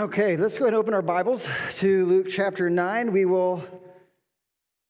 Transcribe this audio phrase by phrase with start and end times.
[0.00, 1.46] Okay, let's go ahead and open our Bibles
[1.80, 3.12] to Luke chapter 9.
[3.12, 3.62] We will,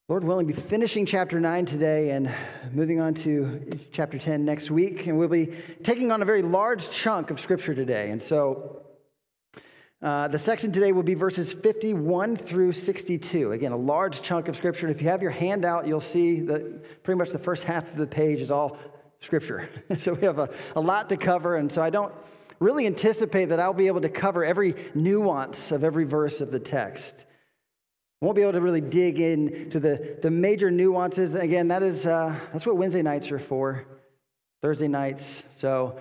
[0.09, 2.33] Lord willing, be finishing chapter 9 today and
[2.71, 5.09] moving on to chapter 10 next week.
[5.09, 5.49] And we'll be
[5.83, 8.13] taking on a very large chunk of Scripture today.
[8.13, 8.83] And so
[10.01, 13.51] uh, the section today will be verses 51 through 62.
[13.51, 14.87] Again, a large chunk of Scripture.
[14.87, 18.07] If you have your handout, you'll see that pretty much the first half of the
[18.07, 18.79] page is all
[19.19, 19.69] Scripture.
[19.99, 21.57] so we have a, a lot to cover.
[21.57, 22.15] And so I don't
[22.61, 26.61] really anticipate that I'll be able to cover every nuance of every verse of the
[26.61, 27.27] text.
[28.23, 31.35] I won't be able to really dig into the, the major nuances.
[31.35, 33.87] Again, that is, uh, that's what Wednesday nights are for,
[34.61, 35.43] Thursday nights.
[35.57, 35.99] So,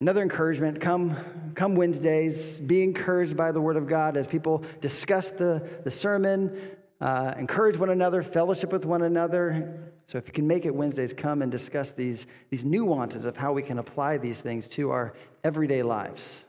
[0.00, 1.16] another encouragement come,
[1.54, 6.60] come Wednesdays, be encouraged by the Word of God as people discuss the, the sermon,
[7.00, 9.92] uh, encourage one another, fellowship with one another.
[10.12, 13.54] So if you can make it Wednesdays, come and discuss these, these nuances of how
[13.54, 16.44] we can apply these things to our everyday lives.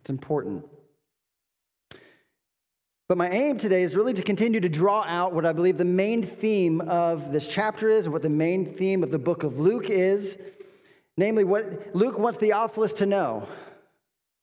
[0.00, 0.66] It's important.
[3.08, 5.84] But my aim today is really to continue to draw out what I believe the
[5.84, 9.60] main theme of this chapter is, and what the main theme of the book of
[9.60, 10.36] Luke is,
[11.16, 13.46] namely what Luke wants Theophilus to know.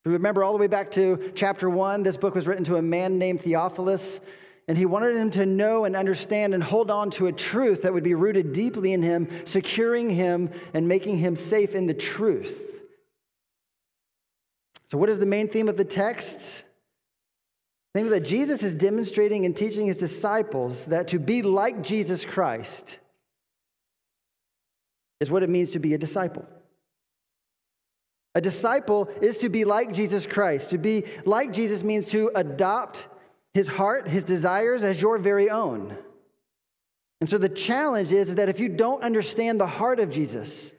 [0.06, 3.20] Remember all the way back to chapter one, this book was written to a man
[3.20, 4.22] named Theophilus
[4.68, 7.94] and he wanted him to know and understand and hold on to a truth that
[7.94, 12.60] would be rooted deeply in him, securing him and making him safe in the truth.
[14.90, 16.64] So, what is the main theme of the text?
[17.96, 23.00] Namely, that Jesus is demonstrating and teaching his disciples that to be like Jesus Christ
[25.20, 26.46] is what it means to be a disciple.
[28.36, 30.70] A disciple is to be like Jesus Christ.
[30.70, 33.08] To be like Jesus means to adopt
[33.58, 35.98] his heart, his desires as your very own.
[37.20, 40.76] And so the challenge is that if you don't understand the heart of Jesus,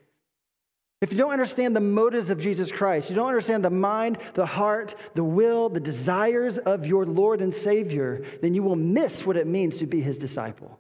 [1.01, 4.47] if you don't understand the motives of Jesus Christ, you don't understand the mind, the
[4.47, 9.37] heart, the will, the desires of your Lord and Savior, then you will miss what
[9.37, 10.79] it means to be his disciple,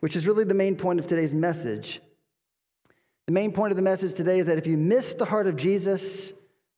[0.00, 2.00] which is really the main point of today's message.
[3.26, 5.56] The main point of the message today is that if you miss the heart of
[5.56, 6.32] Jesus,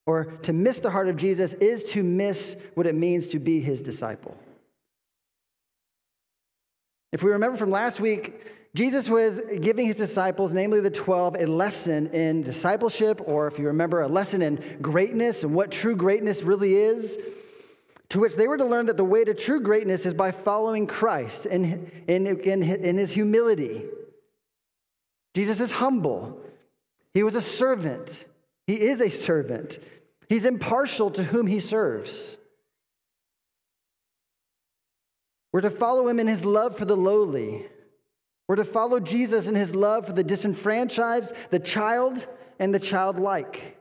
[0.07, 3.61] or to miss the heart of Jesus is to miss what it means to be
[3.61, 4.37] his disciple.
[7.13, 8.41] If we remember from last week,
[8.75, 13.69] Jesus was giving his disciples, namely the 12, a lesson in discipleship, or if you
[13.69, 17.19] remember, a lesson in greatness and what true greatness really is,
[18.11, 20.87] to which they were to learn that the way to true greatness is by following
[20.87, 23.85] Christ in, in, in, in his humility.
[25.35, 26.39] Jesus is humble,
[27.15, 28.25] he was a servant,
[28.67, 29.79] he is a servant.
[30.29, 32.37] He's impartial to whom he serves.
[35.53, 37.67] We're to follow him in his love for the lowly.
[38.49, 42.27] We're to follow Jesus in his love for the disenfranchised, the child,
[42.59, 43.77] and the childlike.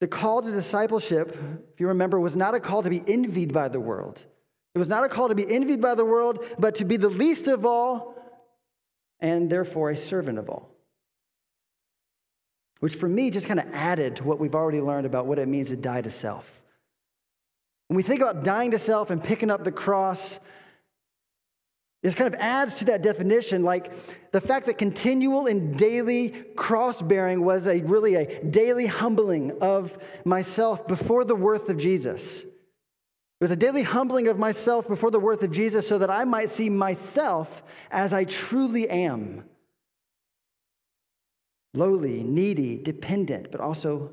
[0.00, 1.36] The call to discipleship,
[1.74, 4.24] if you remember, was not a call to be envied by the world.
[4.74, 7.10] It was not a call to be envied by the world, but to be the
[7.10, 8.14] least of all
[9.20, 10.70] and therefore a servant of all
[12.80, 15.46] which for me just kind of added to what we've already learned about what it
[15.46, 16.62] means to die to self.
[17.88, 20.38] When we think about dying to self and picking up the cross,
[22.02, 23.92] this kind of adds to that definition, like
[24.32, 29.98] the fact that continual and daily cross bearing was a really a daily humbling of
[30.24, 32.40] myself before the worth of Jesus.
[32.42, 36.24] It was a daily humbling of myself before the worth of Jesus so that I
[36.24, 39.44] might see myself as I truly am
[41.74, 44.10] lowly, needy, dependent, but also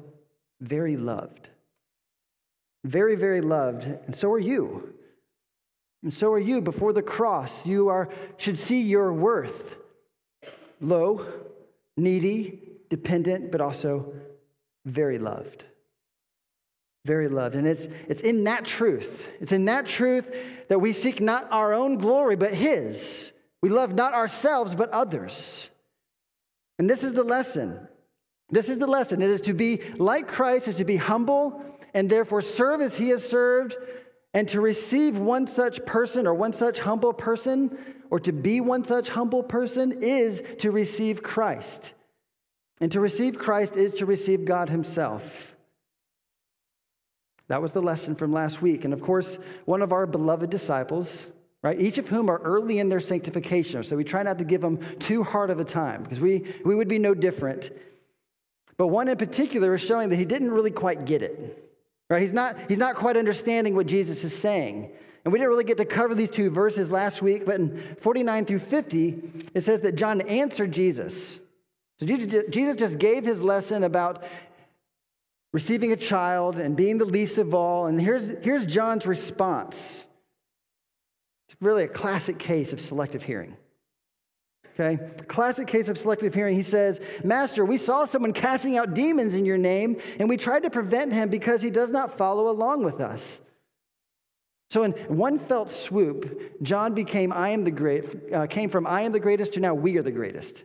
[0.61, 1.49] very loved.
[2.83, 3.83] Very, very loved.
[3.83, 4.93] And so are you.
[6.03, 7.65] And so are you before the cross.
[7.65, 9.77] You are, should see your worth
[10.79, 11.25] low,
[11.95, 12.59] needy,
[12.89, 14.13] dependent, but also
[14.85, 15.65] very loved.
[17.05, 17.55] Very loved.
[17.55, 20.27] And it's, it's in that truth, it's in that truth
[20.69, 23.31] that we seek not our own glory, but His.
[23.61, 25.69] We love not ourselves, but others.
[26.79, 27.87] And this is the lesson.
[28.49, 29.21] This is the lesson.
[29.21, 33.09] It is to be like Christ, is to be humble and therefore serve as he
[33.09, 33.75] has served,
[34.33, 37.75] and to receive one such person or one such humble person,
[38.11, 41.93] or to be one such humble person, is to receive Christ.
[42.79, 45.55] And to receive Christ is to receive God himself.
[47.47, 48.85] That was the lesson from last week.
[48.85, 51.25] And of course, one of our beloved disciples,
[51.63, 51.79] right?
[51.79, 53.83] Each of whom are early in their sanctification.
[53.83, 56.75] So we try not to give them too hard of a time because we, we
[56.75, 57.71] would be no different.
[58.77, 61.63] But one in particular is showing that he didn't really quite get it.
[62.09, 62.21] Right?
[62.21, 64.91] He's not, he's not quite understanding what Jesus is saying.
[65.25, 68.45] And we didn't really get to cover these two verses last week, but in 49
[68.45, 71.39] through 50, it says that John answered Jesus.
[71.99, 74.23] So Jesus just gave his lesson about
[75.51, 77.87] receiving a child and being the least of all.
[77.87, 80.05] And here's, here's John's response.
[81.61, 83.57] Really a classic case of selective hearing.
[84.79, 86.55] Okay, classic case of selective hearing.
[86.55, 90.63] He says, Master, we saw someone casting out demons in your name, and we tried
[90.63, 93.41] to prevent him because he does not follow along with us.
[94.69, 99.01] So, in one felt swoop, John became I am the great, uh, came from I
[99.01, 100.63] am the greatest to now we are the greatest.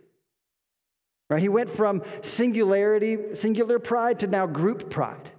[1.30, 1.40] Right?
[1.40, 5.30] He went from singularity, singular pride to now group pride.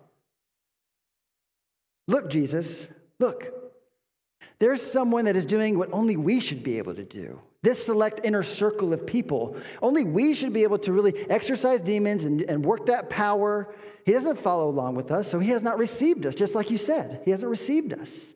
[2.08, 2.88] Look, Jesus,
[3.20, 3.63] look.
[4.60, 7.40] There's someone that is doing what only we should be able to do.
[7.64, 9.56] This select inner circle of people.
[9.82, 13.74] Only we should be able to really exorcise demons and, and work that power.
[14.06, 16.78] He doesn't follow along with us, so he has not received us, just like you
[16.78, 17.22] said.
[17.24, 18.36] He hasn't received us.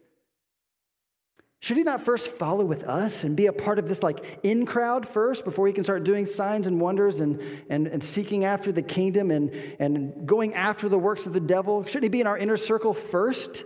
[1.59, 4.65] Should he not first follow with us and be a part of this like in
[4.65, 8.71] crowd first before he can start doing signs and wonders and, and, and seeking after
[8.71, 9.49] the kingdom and,
[9.79, 11.83] and going after the works of the devil?
[11.83, 13.65] Shouldn't he be in our inner circle first?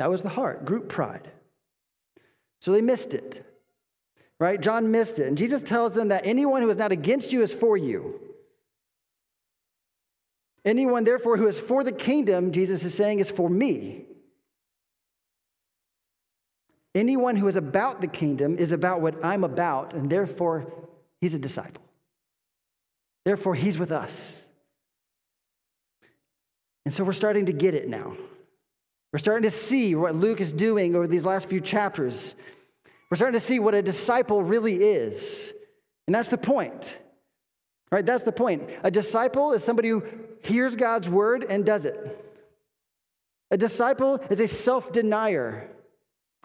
[0.00, 1.30] That was the heart, group pride.
[2.62, 3.44] So they missed it,
[4.38, 4.58] right?
[4.58, 5.28] John missed it.
[5.28, 8.18] And Jesus tells them that anyone who is not against you is for you.
[10.64, 14.06] Anyone, therefore, who is for the kingdom, Jesus is saying, is for me.
[16.94, 20.72] Anyone who is about the kingdom is about what I'm about, and therefore
[21.20, 21.84] he's a disciple.
[23.26, 24.46] Therefore, he's with us.
[26.86, 28.16] And so we're starting to get it now.
[29.12, 32.34] We're starting to see what Luke is doing over these last few chapters.
[33.10, 35.52] We're starting to see what a disciple really is.
[36.06, 36.96] And that's the point.
[37.90, 38.06] Right?
[38.06, 38.70] That's the point.
[38.84, 40.04] A disciple is somebody who
[40.42, 42.24] hears God's word and does it.
[43.50, 45.68] A disciple is a self denier.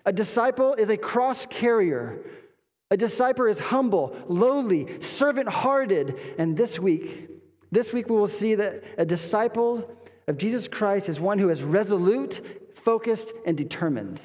[0.05, 2.19] A disciple is a cross carrier.
[2.89, 6.19] A disciple is humble, lowly, servant hearted.
[6.39, 7.29] And this week,
[7.71, 9.89] this week we will see that a disciple
[10.27, 14.19] of Jesus Christ is one who is resolute, focused, and determined.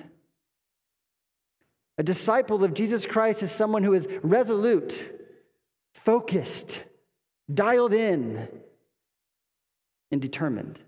[1.98, 4.98] A disciple of Jesus Christ is someone who is resolute,
[5.92, 6.82] focused,
[7.52, 8.48] dialed in,
[10.10, 10.82] and determined Of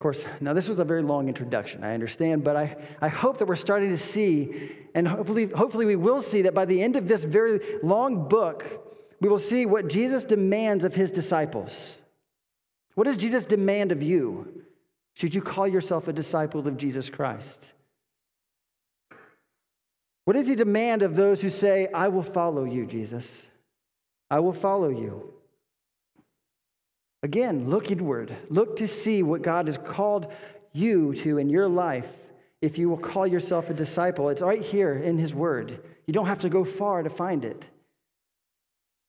[0.00, 3.46] course, now this was a very long introduction, I understand, but I, I hope that
[3.46, 7.06] we're starting to see, and hopefully, hopefully we will see that by the end of
[7.06, 8.64] this very long book,
[9.20, 11.98] we will see what Jesus demands of his disciples.
[12.94, 14.64] What does Jesus demand of you?
[15.14, 17.72] Should you call yourself a disciple of Jesus Christ?
[20.24, 23.42] What does he demand of those who say, I will follow you, Jesus?
[24.30, 25.34] I will follow you.
[27.22, 28.34] Again, look inward.
[28.48, 30.32] Look to see what God has called
[30.72, 32.08] you to in your life
[32.60, 34.28] if you will call yourself a disciple.
[34.30, 35.80] It's right here in His Word.
[36.06, 37.64] You don't have to go far to find it.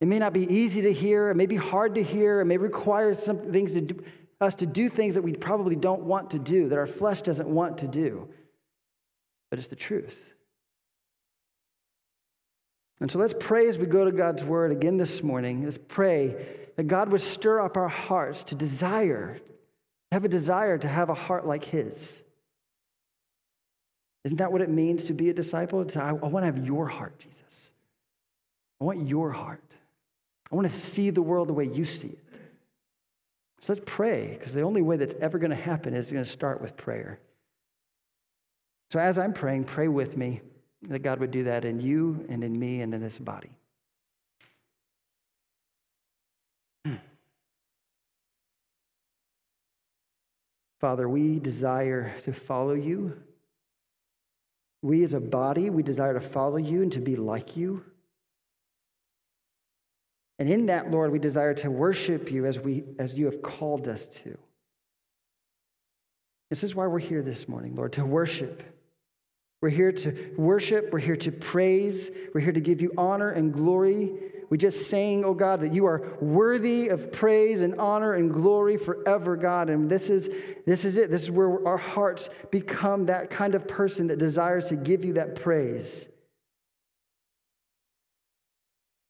[0.01, 2.57] It may not be easy to hear, it may be hard to hear, it may
[2.57, 4.03] require some things to do,
[4.41, 7.47] us to do things that we probably don't want to do, that our flesh doesn't
[7.47, 8.27] want to do.
[9.49, 10.17] But it's the truth.
[12.99, 15.63] And so let's pray as we go to God's Word again this morning.
[15.63, 16.35] Let's pray
[16.75, 19.39] that God would stir up our hearts to desire,
[20.11, 22.21] have a desire to have a heart like His.
[24.25, 25.85] Isn't that what it means to be a disciple?
[25.95, 27.71] I, I want to have your heart, Jesus.
[28.81, 29.61] I want your heart.
[30.51, 32.23] I want to see the world the way you see it.
[33.61, 36.29] So let's pray, because the only way that's ever going to happen is going to
[36.29, 37.19] start with prayer.
[38.91, 40.41] So as I'm praying, pray with me
[40.83, 43.49] that God would do that in you and in me and in this body.
[50.79, 53.17] Father, we desire to follow you.
[54.83, 57.83] We as a body, we desire to follow you and to be like you.
[60.37, 63.87] And in that, Lord, we desire to worship you as, we, as you have called
[63.87, 64.37] us to.
[66.49, 68.63] This is why we're here this morning, Lord, to worship.
[69.61, 70.91] We're here to worship.
[70.91, 72.11] We're here to praise.
[72.33, 74.11] We're here to give you honor and glory.
[74.49, 78.77] We just sang, oh God, that you are worthy of praise and honor and glory
[78.77, 79.69] forever, God.
[79.69, 80.29] And this is,
[80.65, 81.09] this is it.
[81.09, 85.13] This is where our hearts become that kind of person that desires to give you
[85.13, 86.07] that praise.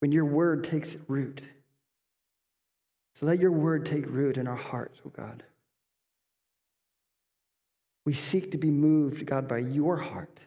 [0.05, 1.41] When your word takes root.
[3.15, 5.41] So let your word take root in our hearts, oh God.
[8.05, 10.39] We seek to be moved, God, by your heart.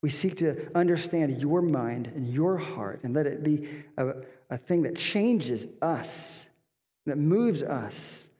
[0.00, 3.68] We seek to understand your mind and your heart and let it be
[3.98, 4.14] a,
[4.48, 6.48] a thing that changes us,
[7.04, 8.30] that moves us,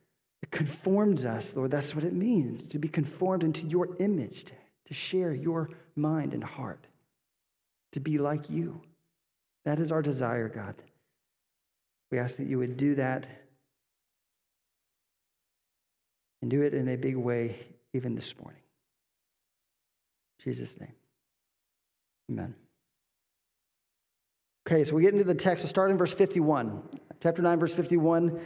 [0.40, 1.70] that conforms us, Lord.
[1.70, 4.54] That's what it means to be conformed into your image, to,
[4.86, 6.86] to share your mind and heart,
[7.92, 8.80] to be like you.
[9.64, 10.74] That is our desire, God.
[12.10, 13.26] We ask that you would do that
[16.42, 17.58] and do it in a big way
[17.92, 18.60] even this morning.
[20.38, 20.92] In Jesus' name.
[22.30, 22.54] Amen.
[24.66, 25.64] Okay, so we get into the text.
[25.64, 26.82] We'll start in verse 51.
[27.22, 28.40] Chapter 9, verse 51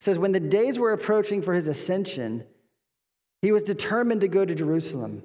[0.00, 2.44] says, When the days were approaching for his ascension,
[3.42, 5.22] he was determined to go to Jerusalem.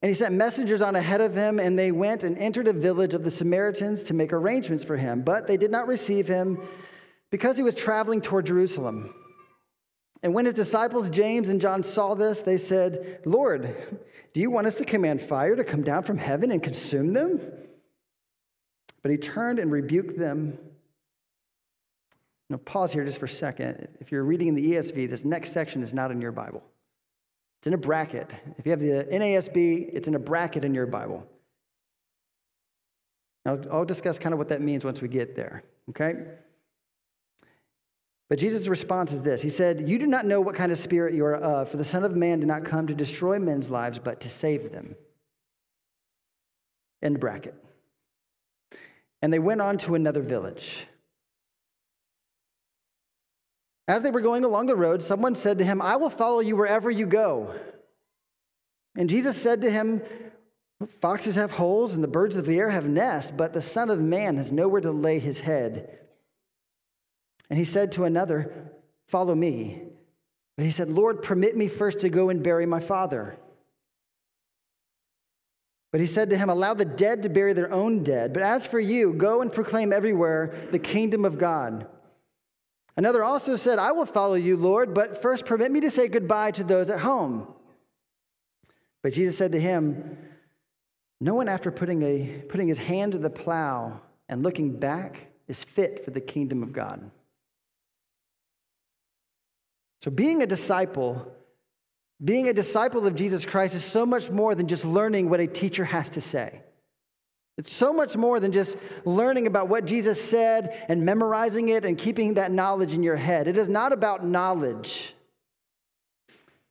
[0.00, 3.14] And he sent messengers on ahead of him, and they went and entered a village
[3.14, 5.22] of the Samaritans to make arrangements for him.
[5.22, 6.60] But they did not receive him
[7.30, 9.12] because he was traveling toward Jerusalem.
[10.22, 13.98] And when his disciples James and John saw this, they said, Lord,
[14.34, 17.40] do you want us to command fire to come down from heaven and consume them?
[19.02, 20.58] But he turned and rebuked them.
[22.50, 23.88] Now, pause here just for a second.
[24.00, 26.62] If you're reading in the ESV, this next section is not in your Bible.
[27.58, 28.30] It's in a bracket.
[28.56, 31.26] If you have the NASB, it's in a bracket in your Bible.
[33.44, 36.14] Now, I'll discuss kind of what that means once we get there, okay?
[38.28, 41.14] But Jesus' response is this He said, You do not know what kind of spirit
[41.14, 43.98] you are of, for the Son of Man did not come to destroy men's lives,
[43.98, 44.94] but to save them.
[47.02, 47.54] End bracket.
[49.22, 50.86] And they went on to another village.
[53.88, 56.56] As they were going along the road, someone said to him, I will follow you
[56.56, 57.54] wherever you go.
[58.94, 60.02] And Jesus said to him,
[61.00, 63.98] Foxes have holes and the birds of the air have nests, but the Son of
[63.98, 65.98] Man has nowhere to lay his head.
[67.48, 68.70] And he said to another,
[69.06, 69.84] Follow me.
[70.58, 73.38] But he said, Lord, permit me first to go and bury my father.
[75.92, 78.34] But he said to him, Allow the dead to bury their own dead.
[78.34, 81.86] But as for you, go and proclaim everywhere the kingdom of God.
[82.98, 86.50] Another also said, I will follow you, Lord, but first permit me to say goodbye
[86.50, 87.46] to those at home.
[89.04, 90.18] But Jesus said to him,
[91.20, 95.62] No one after putting, a, putting his hand to the plow and looking back is
[95.62, 97.08] fit for the kingdom of God.
[100.02, 101.32] So, being a disciple,
[102.24, 105.46] being a disciple of Jesus Christ is so much more than just learning what a
[105.46, 106.62] teacher has to say.
[107.58, 111.98] It's so much more than just learning about what Jesus said and memorizing it and
[111.98, 113.48] keeping that knowledge in your head.
[113.48, 115.12] It is not about knowledge.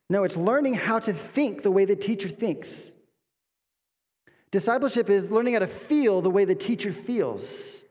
[0.08, 2.94] No, it's learning how to think the way the teacher thinks.
[4.50, 7.84] Discipleship is learning how to feel the way the teacher feels.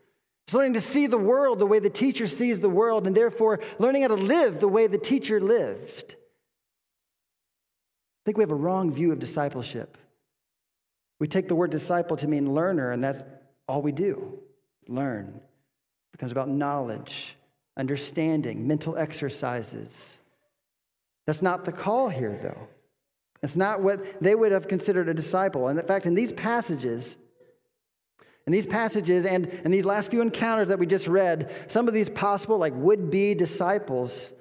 [0.48, 3.60] It's learning to see the world the way the teacher sees the world, and therefore
[3.77, 6.16] learning how to live the way the teacher lived.
[6.16, 10.00] I think we have a wrong view of discipleship.
[11.19, 13.24] We take the word disciple to mean learner, and that's
[13.67, 14.39] all we do
[14.88, 15.33] learn.
[15.36, 17.36] It becomes about knowledge,
[17.75, 20.17] understanding, mental exercises.
[21.25, 22.67] That's not the call here, though.
[23.43, 25.67] It's not what they would have considered a disciple.
[25.67, 27.17] And in fact, in these passages,
[28.45, 31.93] in these passages and in these last few encounters that we just read, some of
[31.93, 34.31] these possible, like would be disciples,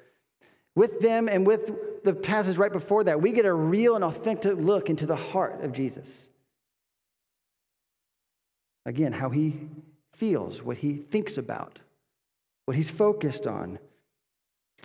[0.77, 1.73] with them and with
[2.05, 5.65] the passage right before that, we get a real and authentic look into the heart
[5.65, 6.27] of Jesus.
[8.87, 9.59] Again, how he
[10.15, 11.81] feels, what he thinks about,
[12.65, 13.81] what he's focused on.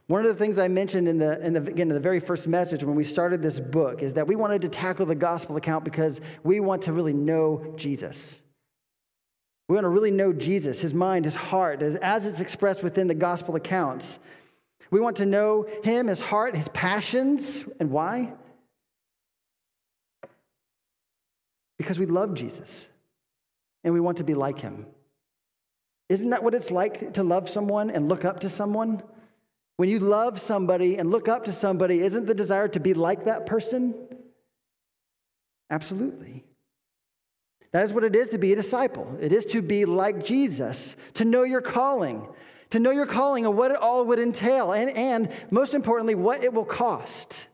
[0.07, 2.47] One of the things I mentioned in the, in the, again, in the very first
[2.47, 5.85] message when we started this book is that we wanted to tackle the gospel account
[5.85, 8.41] because we want to really know Jesus.
[9.69, 13.07] We want to really know Jesus, his mind, his heart, as, as it's expressed within
[13.07, 14.19] the gospel accounts.
[14.89, 18.33] We want to know him, his heart, his passions, and why?
[21.77, 22.89] Because we love Jesus
[23.83, 24.85] and we want to be like him.
[26.09, 29.01] Isn't that what it's like to love someone and look up to someone?
[29.77, 33.25] When you love somebody and look up to somebody, isn't the desire to be like
[33.25, 33.95] that person?
[35.69, 36.43] Absolutely.
[37.71, 39.17] That is what it is to be a disciple.
[39.21, 42.27] It is to be like Jesus, to know your calling,
[42.71, 46.43] to know your calling and what it all would entail, and, and most importantly, what
[46.43, 47.47] it will cost.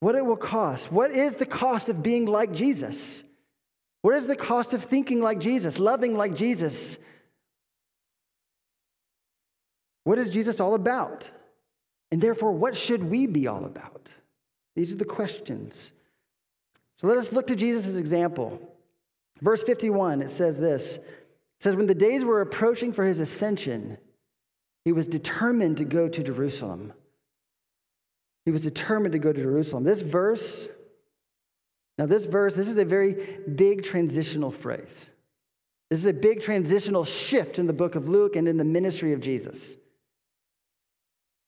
[0.00, 0.90] What it will cost.
[0.90, 3.24] What is the cost of being like Jesus?
[4.04, 6.98] What is the cost of thinking like Jesus, loving like Jesus?
[10.04, 11.30] What is Jesus all about?
[12.12, 14.08] And therefore, what should we be all about?
[14.76, 15.92] These are the questions
[16.96, 18.60] so let us look to Jesus' example.
[19.40, 20.96] Verse 51, it says this.
[20.96, 21.04] It
[21.60, 23.98] says, When the days were approaching for his ascension,
[24.84, 26.92] he was determined to go to Jerusalem.
[28.44, 29.84] He was determined to go to Jerusalem.
[29.84, 30.68] This verse,
[31.98, 35.08] now this verse, this is a very big transitional phrase.
[35.90, 39.12] This is a big transitional shift in the book of Luke and in the ministry
[39.12, 39.76] of Jesus.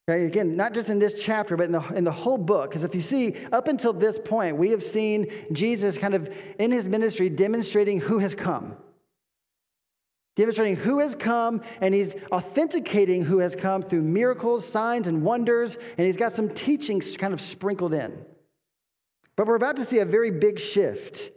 [0.08, 2.70] Okay, again, not just in this chapter, but in the, in the whole book.
[2.70, 6.70] Because if you see, up until this point, we have seen Jesus kind of in
[6.70, 8.76] his ministry demonstrating who has come.
[10.36, 15.76] demonstrating who has come, and he's authenticating who has come through miracles, signs, and wonders,
[15.96, 18.24] and he's got some teachings kind of sprinkled in.
[19.36, 21.30] But we're about to see a very big shift.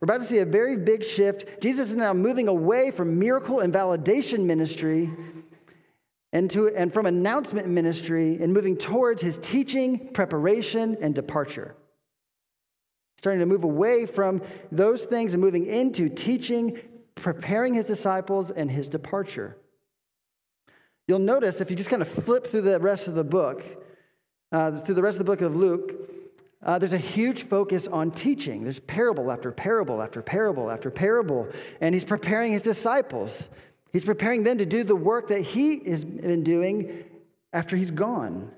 [0.00, 1.60] We're about to see a very big shift.
[1.62, 5.10] Jesus is now moving away from miracle and validation ministry
[6.32, 11.74] and, to, and from announcement ministry and moving towards his teaching, preparation, and departure.
[13.18, 16.78] Starting to move away from those things and moving into teaching,
[17.14, 19.56] preparing his disciples, and his departure.
[21.08, 23.64] You'll notice if you just kind of flip through the rest of the book,
[24.52, 25.94] uh, through the rest of the book of Luke,
[26.66, 28.64] uh, there's a huge focus on teaching.
[28.64, 31.48] There's parable after parable after parable after parable,
[31.80, 33.48] and he's preparing his disciples.
[33.92, 37.04] He's preparing them to do the work that he has been doing
[37.52, 38.50] after he's gone.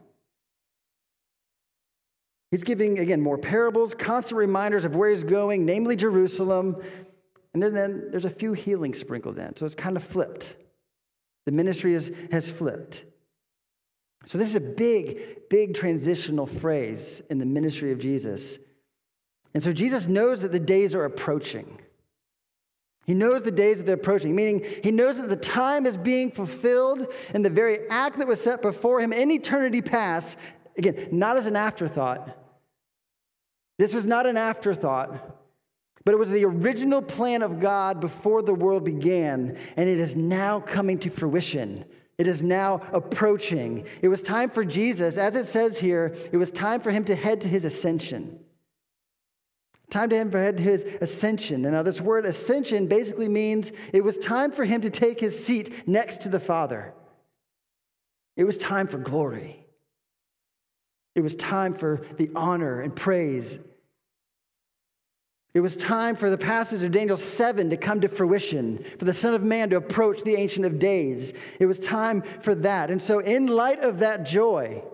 [2.50, 6.82] He's giving, again, more parables, constant reminders of where he's going, namely Jerusalem.
[7.52, 9.54] And then, there's a few healings sprinkled in.
[9.56, 10.54] So it's kind of flipped.
[11.44, 13.04] The ministry is, has flipped.
[14.28, 18.58] So this is a big, big transitional phrase in the ministry of Jesus.
[19.54, 21.80] And so Jesus knows that the days are approaching.
[23.06, 26.30] He knows the days that they're approaching, meaning he knows that the time is being
[26.30, 30.36] fulfilled and the very act that was set before him in eternity past,
[30.76, 32.28] again, not as an afterthought.
[33.78, 35.40] This was not an afterthought,
[36.04, 40.14] but it was the original plan of God before the world began, and it is
[40.14, 41.86] now coming to fruition.
[42.18, 43.86] It is now approaching.
[44.02, 47.14] It was time for Jesus, as it says here, it was time for him to
[47.14, 48.40] head to his ascension.
[49.88, 51.64] Time to him for head to his ascension.
[51.64, 55.42] And now, this word ascension basically means it was time for him to take his
[55.42, 56.92] seat next to the Father.
[58.36, 59.64] It was time for glory.
[61.14, 63.58] It was time for the honor and praise
[65.58, 69.12] it was time for the passage of Daniel 7 to come to fruition, for the
[69.12, 71.34] Son of Man to approach the Ancient of Days.
[71.58, 72.92] It was time for that.
[72.92, 74.84] And so, in light of that joy,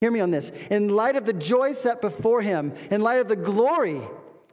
[0.00, 3.28] hear me on this, in light of the joy set before him, in light of
[3.28, 4.00] the glory,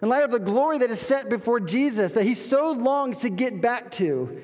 [0.03, 3.29] in light of the glory that is set before Jesus that he so longs to
[3.29, 4.39] get back to,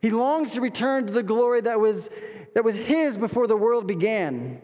[0.00, 2.08] he longs to return to the glory that was,
[2.54, 4.62] that was his before the world began.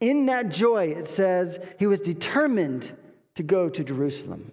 [0.00, 2.90] In that joy, it says, he was determined
[3.36, 4.52] to go to Jerusalem.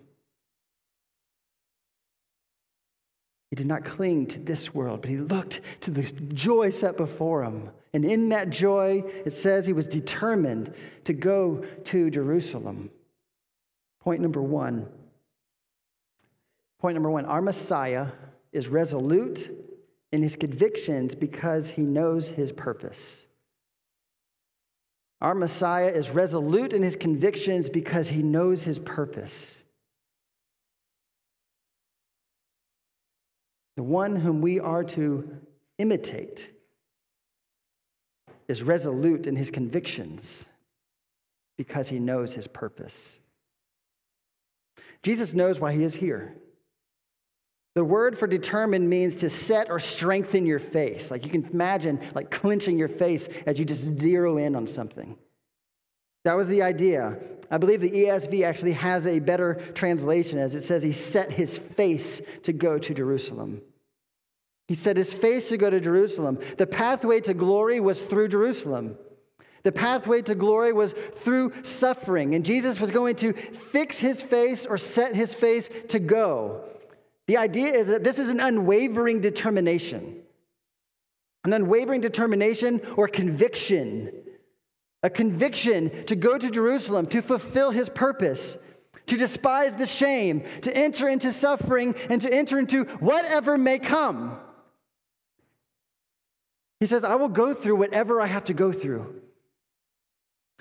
[3.49, 7.43] He did not cling to this world, but he looked to the joy set before
[7.43, 7.69] him.
[7.93, 12.89] And in that joy, it says he was determined to go to Jerusalem.
[13.99, 14.87] Point number one.
[16.79, 18.07] Point number one our Messiah
[18.53, 19.49] is resolute
[20.13, 23.27] in his convictions because he knows his purpose.
[25.21, 29.61] Our Messiah is resolute in his convictions because he knows his purpose.
[33.77, 35.37] The one whom we are to
[35.77, 36.49] imitate
[38.47, 40.45] is resolute in his convictions
[41.57, 43.19] because he knows his purpose.
[45.03, 46.35] Jesus knows why he is here.
[47.73, 51.09] The word for determined means to set or strengthen your face.
[51.09, 55.17] Like you can imagine, like clenching your face as you just zero in on something.
[56.25, 57.17] That was the idea.
[57.49, 61.57] I believe the ESV actually has a better translation as it says he set his
[61.57, 63.61] face to go to Jerusalem.
[64.67, 66.39] He set his face to go to Jerusalem.
[66.57, 68.97] The pathway to glory was through Jerusalem.
[69.63, 74.65] The pathway to glory was through suffering, and Jesus was going to fix his face
[74.65, 76.63] or set his face to go.
[77.27, 80.21] The idea is that this is an unwavering determination,
[81.43, 84.11] an unwavering determination or conviction,
[85.03, 88.57] a conviction to go to Jerusalem to fulfill his purpose,
[89.07, 94.37] to despise the shame, to enter into suffering, and to enter into whatever may come.
[96.79, 99.21] He says, I will go through whatever I have to go through.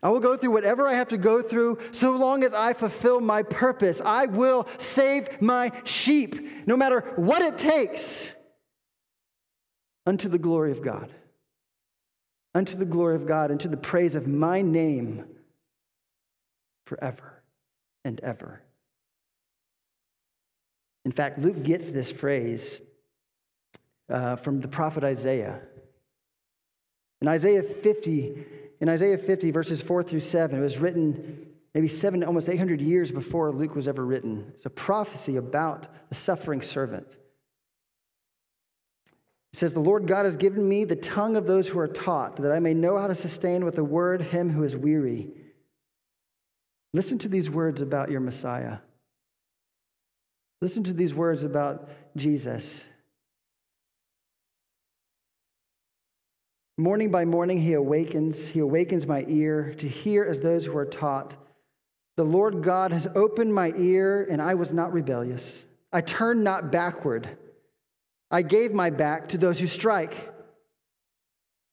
[0.02, 3.20] I will go through whatever I have to go through so long as I fulfill
[3.20, 4.00] my purpose.
[4.04, 8.34] I will save my sheep, no matter what it takes,
[10.06, 11.12] unto the glory of God.
[12.54, 15.24] Unto the glory of God, and to the praise of my name
[16.86, 17.42] forever
[18.04, 18.62] and ever.
[21.04, 22.80] In fact, Luke gets this phrase
[24.08, 25.60] uh, from the prophet Isaiah.
[27.22, 28.46] In Isaiah 50,
[28.80, 33.12] in Isaiah 50, verses 4 through 7, it was written maybe seven, almost 800 years
[33.12, 34.52] before Luke was ever written.
[34.56, 37.18] It's a prophecy about the suffering servant.
[39.52, 42.36] It says, The Lord God has given me the tongue of those who are taught,
[42.36, 45.28] that I may know how to sustain with a word him who is weary.
[46.92, 48.78] Listen to these words about your Messiah.
[50.60, 52.84] Listen to these words about Jesus.
[56.80, 58.48] Morning by morning, he awakens.
[58.48, 61.36] He awakens my ear to hear as those who are taught.
[62.16, 65.66] The Lord God has opened my ear, and I was not rebellious.
[65.92, 67.28] I turned not backward.
[68.30, 70.32] I gave my back to those who strike.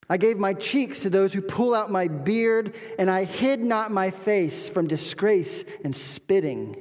[0.10, 3.91] I gave my cheeks to those who pull out my beard, and I hid not
[3.91, 6.76] my face from disgrace and spitting.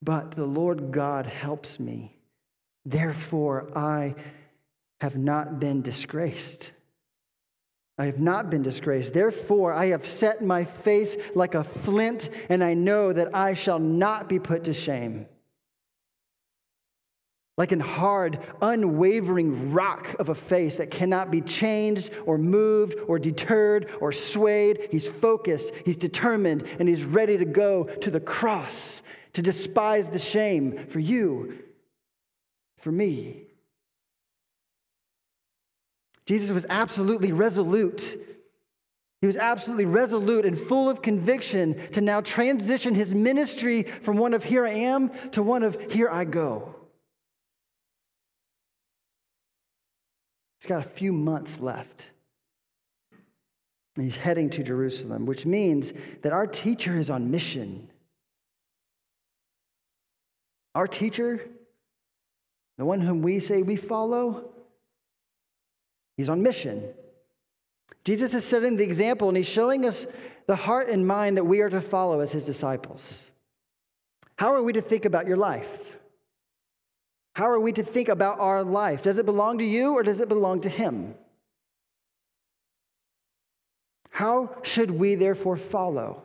[0.00, 2.16] But the Lord God helps me.
[2.86, 4.14] Therefore, I
[5.02, 6.70] have not been disgraced.
[7.98, 9.12] I have not been disgraced.
[9.12, 13.80] Therefore, I have set my face like a flint, and I know that I shall
[13.80, 15.26] not be put to shame.
[17.58, 23.18] Like an hard, unwavering rock of a face that cannot be changed or moved or
[23.18, 29.02] deterred or swayed, he's focused, he's determined, and he's ready to go to the cross
[29.32, 31.58] to despise the shame for you,
[32.78, 33.48] for me.
[36.26, 38.18] Jesus was absolutely resolute.
[39.20, 44.34] He was absolutely resolute and full of conviction to now transition his ministry from one
[44.34, 46.74] of here I am to one of here I go.
[50.60, 52.06] He's got a few months left.
[53.96, 57.90] And he's heading to Jerusalem, which means that our teacher is on mission.
[60.74, 61.42] Our teacher,
[62.78, 64.51] the one whom we say we follow,
[66.16, 66.92] He's on mission.
[68.04, 70.06] Jesus is setting the example and he's showing us
[70.46, 73.24] the heart and mind that we are to follow as his disciples.
[74.36, 75.78] How are we to think about your life?
[77.34, 79.02] How are we to think about our life?
[79.02, 81.14] Does it belong to you or does it belong to him?
[84.10, 86.22] How should we therefore follow?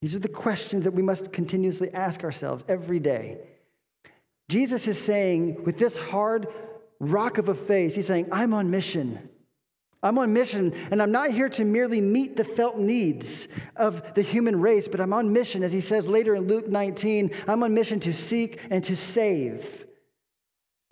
[0.00, 3.38] These are the questions that we must continuously ask ourselves every day.
[4.48, 6.46] Jesus is saying, with this hard
[7.00, 7.94] rock of a face.
[7.94, 9.28] He's saying, I'm on mission.
[10.02, 14.22] I'm on mission, and I'm not here to merely meet the felt needs of the
[14.22, 17.74] human race, but I'm on mission, as he says later in Luke 19, I'm on
[17.74, 19.86] mission to seek and to save.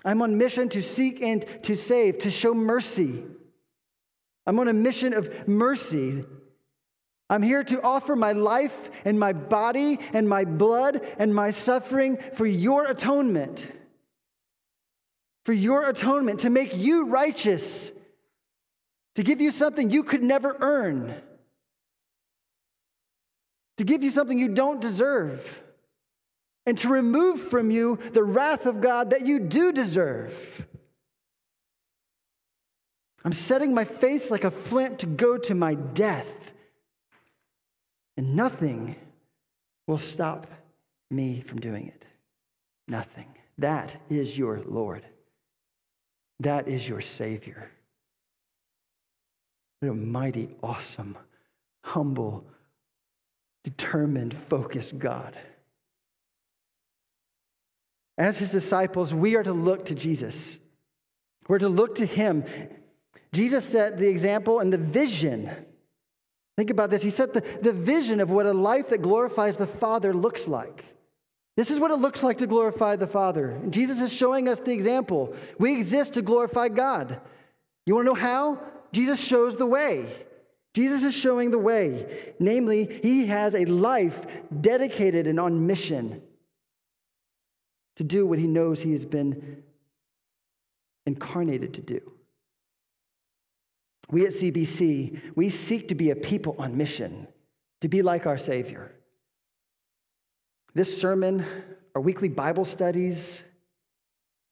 [0.05, 3.25] I'm on mission to seek and to save, to show mercy.
[4.47, 6.25] I'm on a mission of mercy.
[7.31, 12.18] I'm here to offer my life and my body and my blood and my suffering
[12.35, 13.66] for your atonement
[15.44, 17.90] for your atonement, to make you righteous,
[19.14, 21.14] to give you something you could never earn,
[23.79, 25.62] to give you something you don't deserve,
[26.66, 30.66] and to remove from you the wrath of God that you do deserve.
[33.24, 36.29] I'm setting my face like a flint to go to my death,
[38.16, 38.96] and nothing
[39.87, 40.46] will stop
[41.11, 42.05] me from doing it.
[42.87, 43.27] Nothing.
[43.57, 45.05] That is your Lord.
[46.40, 47.70] That is your Savior.
[49.81, 51.16] What a mighty, awesome,
[51.85, 52.44] humble,
[53.64, 55.37] determined, focused God.
[58.16, 60.59] As his disciples, we are to look to Jesus.
[61.46, 62.44] We're to look to him.
[63.33, 65.51] Jesus set the example and the vision.
[66.57, 67.03] Think about this.
[67.03, 70.85] He set the, the vision of what a life that glorifies the Father looks like.
[71.59, 73.61] This is what it looks like to glorify the Father.
[73.68, 75.35] Jesus is showing us the example.
[75.59, 77.21] We exist to glorify God.
[77.85, 78.61] You want to know how?
[78.92, 80.07] Jesus shows the way.
[80.73, 82.33] Jesus is showing the way.
[82.38, 84.21] Namely, he has a life
[84.61, 86.23] dedicated and on mission
[87.97, 89.64] to do what he knows he has been
[91.07, 92.12] incarnated to do.
[94.12, 97.27] We at CBC, we seek to be a people on mission,
[97.81, 98.92] to be like our Savior.
[100.79, 101.45] This sermon,
[101.97, 103.43] our weekly Bible studies,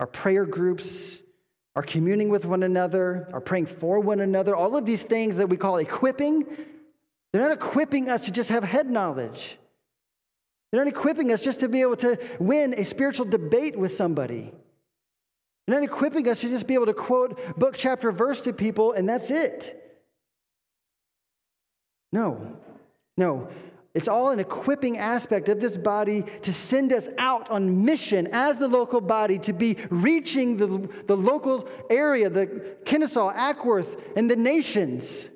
[0.01, 1.21] our prayer groups,
[1.77, 5.49] our communing with one another, our praying for one another, all of these things that
[5.49, 6.45] we call equipping,
[7.33, 9.57] they're not equipping us to just have head knowledge.
[10.73, 14.53] They're not equipping us just to be able to win a spiritual debate with somebody.
[15.69, 18.95] They're not equipping us to just be able to quote book, chapter, verse to people,
[18.95, 19.81] and that's it.
[22.12, 22.57] No,
[23.17, 23.49] no.
[23.96, 28.59] It's all an equipping aspect of this body to send us out on mission as
[28.59, 34.37] the local body to be reaching the, the local area, the Kennesaw, Acworth, and the
[34.37, 35.26] nations.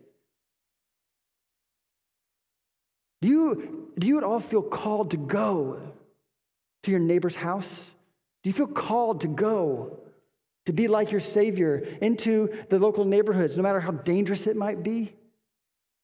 [3.22, 5.80] Do you, do you at all feel called to go
[6.82, 7.88] to your neighbor's house?
[8.42, 10.00] Do you feel called to go
[10.66, 14.82] to be like your Savior into the local neighborhoods, no matter how dangerous it might
[14.82, 15.14] be?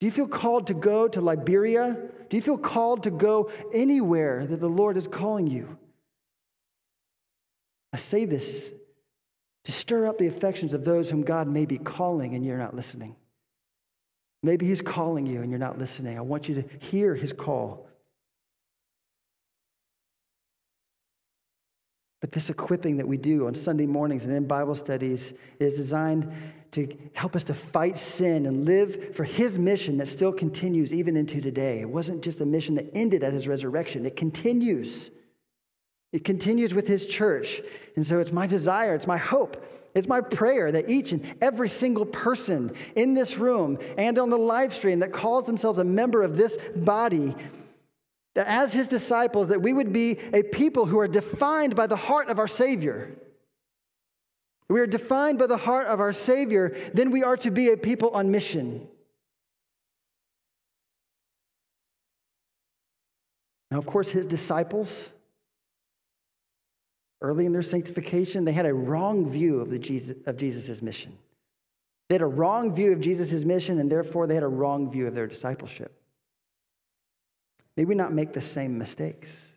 [0.00, 1.98] Do you feel called to go to Liberia?
[2.28, 5.78] Do you feel called to go anywhere that the Lord is calling you?
[7.92, 8.72] I say this
[9.64, 12.74] to stir up the affections of those whom God may be calling and you're not
[12.74, 13.16] listening.
[14.42, 16.18] Maybe He's calling you and you're not listening.
[16.18, 17.85] I want you to hear His call.
[22.20, 26.32] But this equipping that we do on Sunday mornings and in Bible studies is designed
[26.72, 31.16] to help us to fight sin and live for his mission that still continues even
[31.16, 31.80] into today.
[31.80, 35.10] It wasn't just a mission that ended at his resurrection, it continues.
[36.12, 37.60] It continues with his church.
[37.96, 39.62] And so it's my desire, it's my hope,
[39.94, 44.38] it's my prayer that each and every single person in this room and on the
[44.38, 47.34] live stream that calls themselves a member of this body
[48.36, 51.96] that as his disciples that we would be a people who are defined by the
[51.96, 53.16] heart of our savior.
[54.68, 57.78] We are defined by the heart of our savior then we are to be a
[57.78, 58.86] people on mission.
[63.70, 65.08] Now of course his disciples
[67.22, 71.16] early in their sanctification they had a wrong view of the jesus of jesus' mission.
[72.10, 75.06] They had a wrong view of jesus' mission and therefore they had a wrong view
[75.06, 75.98] of their discipleship
[77.76, 79.52] May we not make the same mistakes.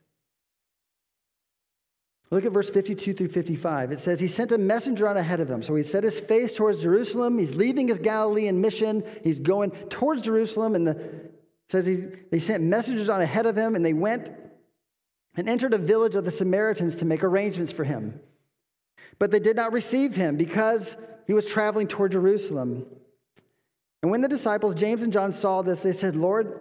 [2.31, 3.91] Look at verse 52 through 55.
[3.91, 5.63] It says, He sent a messenger on ahead of him.
[5.63, 7.39] So he set his face towards Jerusalem.
[7.39, 9.03] He's leaving his Galilean mission.
[9.23, 10.75] He's going towards Jerusalem.
[10.75, 11.29] And the,
[11.69, 14.29] says he's, they sent messengers on ahead of him, and they went
[15.35, 18.19] and entered a village of the Samaritans to make arrangements for him.
[19.17, 22.85] But they did not receive him because he was traveling toward Jerusalem.
[24.01, 26.59] And when the disciples, James and John, saw this, they said, Lord,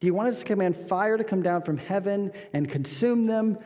[0.00, 3.58] do you want us to command fire to come down from heaven and consume them?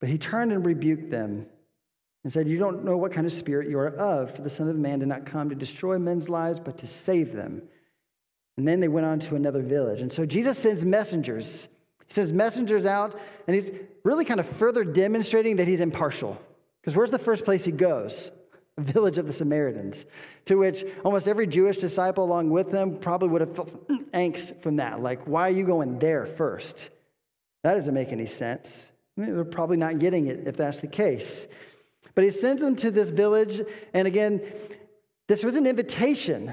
[0.00, 1.46] But he turned and rebuked them
[2.24, 4.68] and said, You don't know what kind of spirit you are of, for the Son
[4.68, 7.62] of Man did not come to destroy men's lives, but to save them.
[8.58, 10.02] And then they went on to another village.
[10.02, 11.68] And so Jesus sends messengers.
[12.06, 13.70] He sends messengers out, and he's
[14.04, 16.38] really kind of further demonstrating that he's impartial.
[16.80, 18.30] Because where's the first place he goes?
[18.78, 20.06] Village of the Samaritans,
[20.46, 24.62] to which almost every Jewish disciple along with them probably would have felt mm, angst
[24.62, 25.02] from that.
[25.02, 26.88] Like, why are you going there first?
[27.64, 28.88] That doesn't make any sense.
[29.16, 31.46] Mean, they're probably not getting it if that's the case.
[32.14, 33.60] But he sends them to this village,
[33.92, 34.40] and again,
[35.28, 36.52] this was an invitation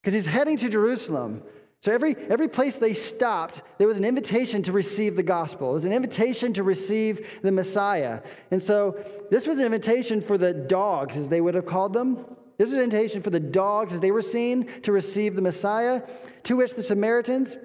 [0.00, 1.42] because he's heading to Jerusalem.
[1.82, 5.70] So every, every place they stopped, there was an invitation to receive the gospel.
[5.70, 8.20] It was an invitation to receive the Messiah.
[8.50, 12.16] And so this was an invitation for the dogs, as they would have called them.
[12.58, 16.02] This was an invitation for the dogs, as they were seen, to receive the Messiah,
[16.44, 17.56] to which the Samaritans,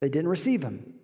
[0.00, 0.94] they didn't receive him.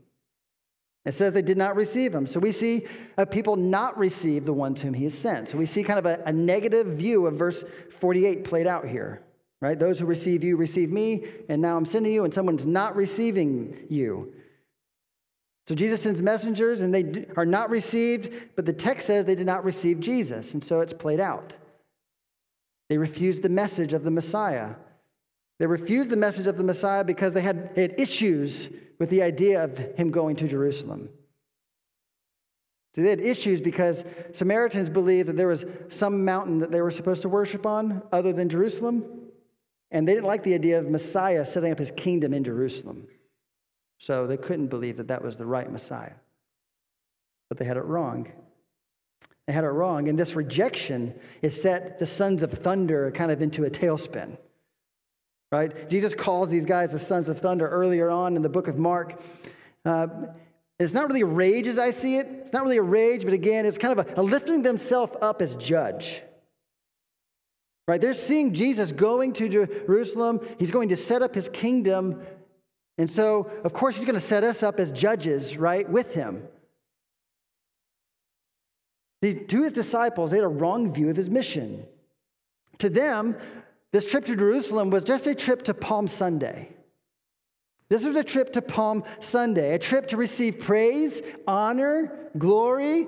[1.05, 2.27] It says they did not receive him.
[2.27, 2.87] So we see
[3.18, 5.49] a people not receive the one to whom he is sent.
[5.49, 7.64] So we see kind of a, a negative view of verse
[8.01, 9.23] 48 played out here
[9.61, 9.79] right?
[9.79, 13.87] Those who receive you receive me, and now I'm sending you, and someone's not receiving
[13.88, 14.33] you.
[15.66, 19.47] So Jesus sends messengers, and they are not received, but the text says they did
[19.47, 21.53] not receive Jesus, and so it's played out.
[22.88, 24.77] They refused the message of the Messiah.
[25.59, 28.68] They refused the message of the Messiah because they had, they had issues
[28.99, 31.11] with the idea of him going to Jerusalem.
[32.94, 36.90] So they had issues because Samaritans believed that there was some mountain that they were
[36.90, 39.05] supposed to worship on other than Jerusalem.
[39.90, 43.07] And they didn't like the idea of Messiah setting up his kingdom in Jerusalem.
[43.98, 46.12] So they couldn't believe that that was the right Messiah.
[47.48, 48.31] But they had it wrong.
[49.46, 50.09] They had it wrong.
[50.09, 54.37] And this rejection is set the sons of thunder kind of into a tailspin.
[55.51, 55.88] Right?
[55.88, 59.22] Jesus calls these guys the sons of thunder earlier on in the book of Mark.
[59.87, 60.09] Uh,
[60.79, 62.27] it's not really a rage as I see it.
[62.27, 65.40] It's not really a rage, but again, it's kind of a, a lifting themselves up
[65.40, 66.22] as judge.
[67.88, 68.01] Right?
[68.03, 70.40] They're seeing Jesus going to Jerusalem.
[70.59, 72.20] He's going to set up his kingdom.
[72.98, 76.46] And so, of course, he's going to set us up as judges, right, with him.
[79.22, 81.87] To his disciples, they had a wrong view of his mission.
[82.77, 83.37] To them,
[83.90, 86.68] this trip to Jerusalem was just a trip to Palm Sunday.
[87.88, 93.07] This was a trip to Palm Sunday, a trip to receive praise, honor, glory,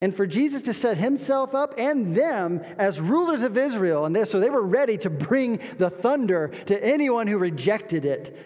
[0.00, 4.04] and for Jesus to set himself up and them as rulers of Israel.
[4.04, 8.36] And they, so they were ready to bring the thunder to anyone who rejected it.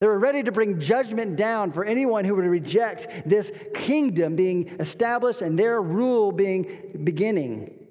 [0.00, 4.76] They were ready to bring judgment down for anyone who would reject this kingdom being
[4.78, 7.86] established and their rule being beginning.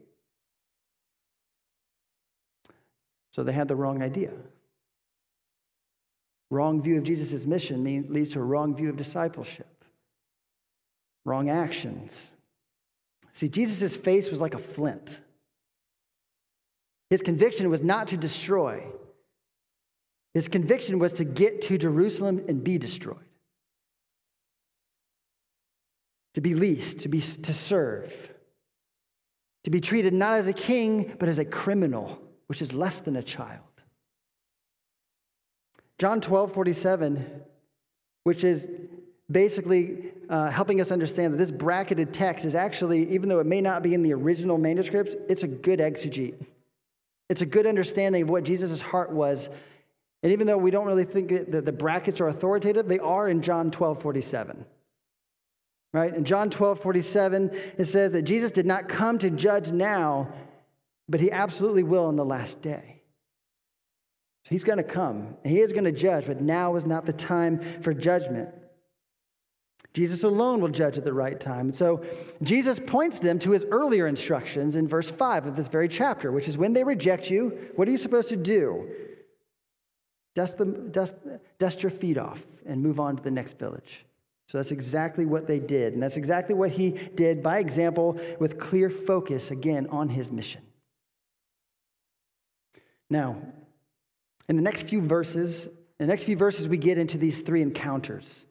[3.32, 4.32] So they had the wrong idea.
[6.51, 9.84] Wrong view of Jesus' mission leads to a wrong view of discipleship,
[11.25, 12.32] wrong actions.
[13.34, 15.19] See, Jesus' face was like a flint.
[17.10, 18.84] His conviction was not to destroy,
[20.34, 23.17] his conviction was to get to Jerusalem and be destroyed.
[26.34, 28.34] to be least, to, be, to serve,
[29.63, 33.15] to be treated not as a king, but as a criminal, which is less than
[33.15, 33.62] a child.
[36.00, 37.43] John 12, 47,
[38.24, 38.67] which is
[39.30, 43.62] basically uh, helping us understand that this bracketed text is actually, even though it may
[43.62, 46.45] not be in the original manuscripts, it's a good exegete.
[47.29, 49.49] It's a good understanding of what Jesus' heart was.
[50.21, 53.41] And even though we don't really think that the brackets are authoritative, they are in
[53.41, 54.65] John 12, 47.
[55.93, 56.13] Right?
[56.13, 60.33] In John 12, 47, it says that Jesus did not come to judge now,
[61.07, 63.01] but he absolutely will in the last day.
[64.45, 67.05] So he's going to come and he is going to judge, but now is not
[67.05, 68.49] the time for judgment.
[69.93, 71.67] Jesus alone will judge at the right time.
[71.67, 72.03] And so
[72.41, 76.47] Jesus points them to his earlier instructions in verse 5 of this very chapter, which
[76.47, 78.89] is when they reject you, what are you supposed to do?
[80.36, 81.13] Dust, the, dust,
[81.60, 84.06] dust your feet off and move on to the next village.
[84.47, 85.93] So that's exactly what they did.
[85.93, 90.62] And that's exactly what he did by example with clear focus, again, on his mission.
[93.12, 93.38] Now,
[94.49, 97.62] in the next few verses, in the next few verses, we get into these three
[97.62, 98.45] encounters.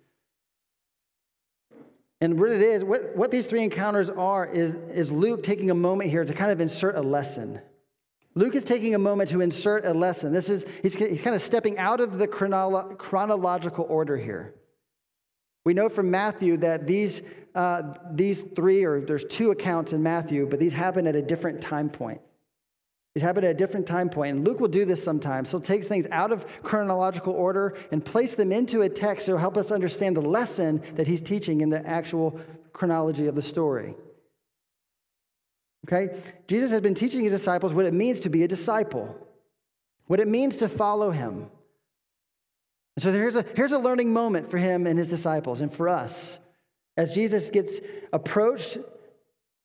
[2.23, 5.75] And what it is, what, what these three encounters are, is, is Luke taking a
[5.75, 7.61] moment here to kind of insert a lesson.
[8.37, 10.33] Luke is taking a moment to insert a lesson.
[10.33, 14.55] This is, he's, he's kind of stepping out of the chronolo- chronological order here.
[15.65, 17.23] We know from Matthew that these,
[17.57, 21.61] uh, these three, or there's two accounts in Matthew, but these happen at a different
[21.61, 22.21] time point.
[23.15, 24.11] These happen at a different time.
[24.17, 25.51] And Luke will do this sometimes.
[25.51, 29.57] He'll take things out of chronological order and place them into a text to help
[29.57, 32.41] us understand the lesson that he's teaching in the actual
[32.73, 33.95] chronology of the story.
[35.87, 36.23] Okay?
[36.47, 39.15] Jesus has been teaching his disciples what it means to be a disciple,
[40.07, 41.47] what it means to follow him.
[42.97, 45.89] And so here's a, here's a learning moment for him and his disciples and for
[45.89, 46.39] us
[46.97, 47.81] as Jesus gets
[48.13, 48.79] approached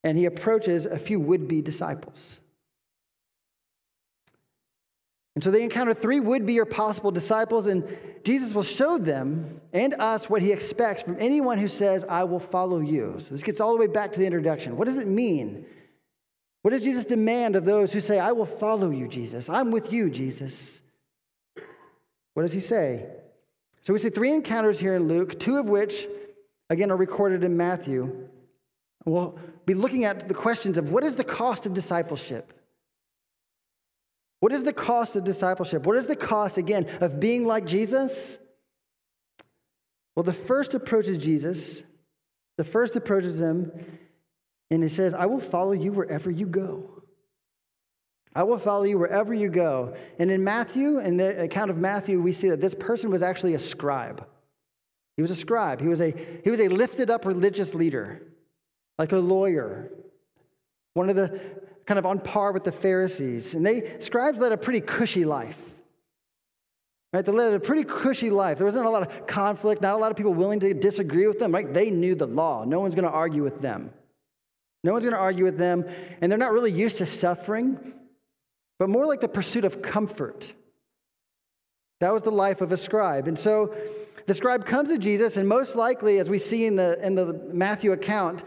[0.04, 2.40] and he approaches a few would be disciples.
[5.38, 7.88] And so they encounter three would be or possible disciples, and
[8.24, 12.40] Jesus will show them and us what he expects from anyone who says, I will
[12.40, 13.18] follow you.
[13.20, 14.78] So this gets all the way back to the introduction.
[14.78, 15.68] What does it mean?
[16.64, 19.48] What does Jesus demand of those who say, I will follow you, Jesus?
[19.48, 20.82] I'm with you, Jesus.
[22.34, 23.06] What does he say?
[23.84, 26.08] So we see three encounters here in Luke, two of which,
[26.72, 28.28] again, are recorded in Matthew.
[29.06, 32.57] We'll be looking at the questions of what is the cost of discipleship?
[34.40, 35.84] What is the cost of discipleship?
[35.86, 38.38] What is the cost, again, of being like Jesus?
[40.16, 41.84] Well, the first approaches Jesus.
[42.58, 43.72] The first approaches him,
[44.72, 47.04] and he says, I will follow you wherever you go.
[48.34, 49.96] I will follow you wherever you go.
[50.20, 53.54] And in Matthew, in the account of Matthew, we see that this person was actually
[53.54, 54.26] a scribe.
[55.16, 55.82] He was a scribe.
[55.82, 58.22] He was a, he was a lifted up religious leader,
[59.00, 59.92] like a lawyer,
[60.94, 61.40] one of the
[61.88, 63.56] kind of on par with the Pharisees.
[63.56, 65.58] And they, scribes led a pretty cushy life.
[67.14, 67.26] Right?
[67.26, 68.58] They led a pretty cushy life.
[68.58, 71.40] There wasn't a lot of conflict, not a lot of people willing to disagree with
[71.40, 71.54] them.
[71.54, 71.74] Right?
[71.74, 72.66] They knew the law.
[72.66, 73.92] No one's going to argue with them.
[74.84, 75.86] No one's going to argue with them.
[76.22, 77.94] And they're not really used to suffering,
[78.78, 80.54] but more like the pursuit of comfort.
[82.02, 83.28] That was the life of a scribe.
[83.28, 83.74] And so
[84.28, 87.34] the scribe comes to Jesus, and most likely, as we see in the, in the
[87.52, 88.44] Matthew account,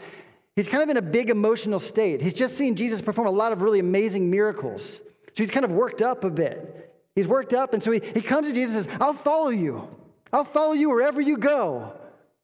[0.57, 2.21] He's kind of in a big emotional state.
[2.21, 5.01] He's just seen Jesus perform a lot of really amazing miracles.
[5.29, 6.93] So he's kind of worked up a bit.
[7.15, 9.89] He's worked up, and so he, he comes to Jesus and says, I'll follow you.
[10.33, 11.93] I'll follow you wherever you go.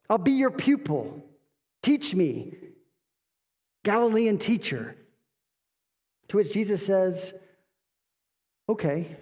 [0.09, 1.25] I'll be your pupil.
[1.83, 2.55] Teach me.
[3.85, 4.97] Galilean teacher.
[6.29, 7.33] To which Jesus says,
[8.69, 9.17] Okay,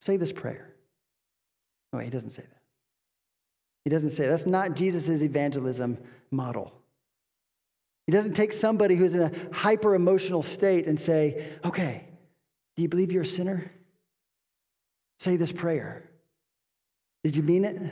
[0.00, 0.72] say this prayer.
[1.92, 2.62] No, he doesn't say that.
[3.84, 5.98] He doesn't say that's not Jesus' evangelism
[6.30, 6.72] model.
[8.06, 12.04] He doesn't take somebody who's in a hyper emotional state and say, okay,
[12.76, 13.70] do you believe you're a sinner?
[15.18, 16.08] Say this prayer.
[17.24, 17.82] Did you mean it?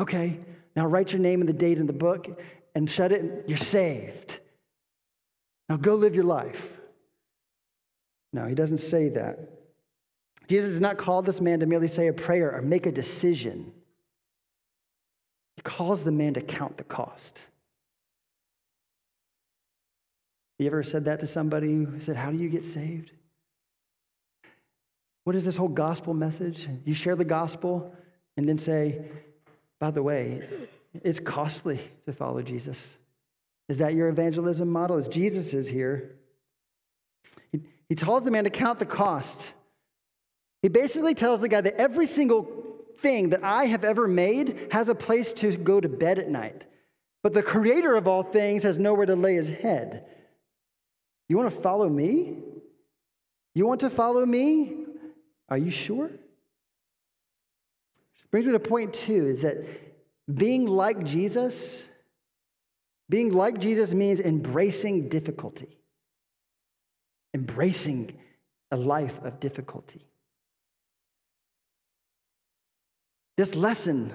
[0.00, 0.40] Okay,
[0.74, 2.40] now write your name and the date in the book
[2.74, 3.44] and shut it.
[3.46, 4.40] You're saved.
[5.68, 6.72] Now go live your life.
[8.32, 9.38] No, he doesn't say that.
[10.48, 13.72] Jesus has not call this man to merely say a prayer or make a decision.
[15.56, 17.44] He calls the man to count the cost.
[20.58, 23.12] You ever said that to somebody who said, How do you get saved?
[25.24, 26.68] What is this whole gospel message?
[26.84, 27.94] You share the gospel
[28.36, 29.02] and then say,
[29.78, 30.42] By the way,
[31.04, 32.90] it's costly to follow Jesus.
[33.68, 34.96] Is that your evangelism model?
[34.96, 36.16] Is Jesus is here,
[37.52, 39.52] he, he tells the man to count the cost.
[40.62, 42.50] He basically tells the guy that every single
[43.00, 46.64] thing that I have ever made has a place to go to bed at night.
[47.22, 50.06] but the creator of all things has nowhere to lay his head.
[51.28, 52.38] You want to follow me?
[53.54, 54.86] You want to follow me?
[55.48, 56.10] Are you sure?
[58.30, 59.64] Brings me to point two is that
[60.32, 61.86] being like Jesus,
[63.08, 65.78] being like Jesus means embracing difficulty,
[67.32, 68.12] embracing
[68.70, 70.06] a life of difficulty.
[73.38, 74.12] This lesson,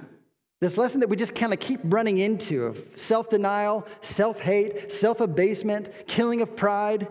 [0.64, 4.90] this lesson that we just kind of keep running into of self denial, self hate,
[4.90, 7.06] self abasement, killing of pride,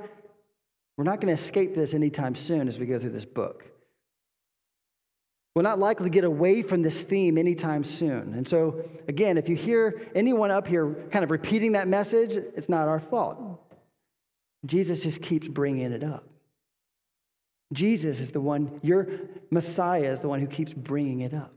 [0.96, 3.66] we're not going to escape this anytime soon as we go through this book.
[5.54, 8.32] We're not likely to get away from this theme anytime soon.
[8.32, 12.70] And so, again, if you hear anyone up here kind of repeating that message, it's
[12.70, 13.38] not our fault.
[14.64, 16.24] Jesus just keeps bringing it up.
[17.74, 19.08] Jesus is the one, your
[19.50, 21.52] Messiah is the one who keeps bringing it up.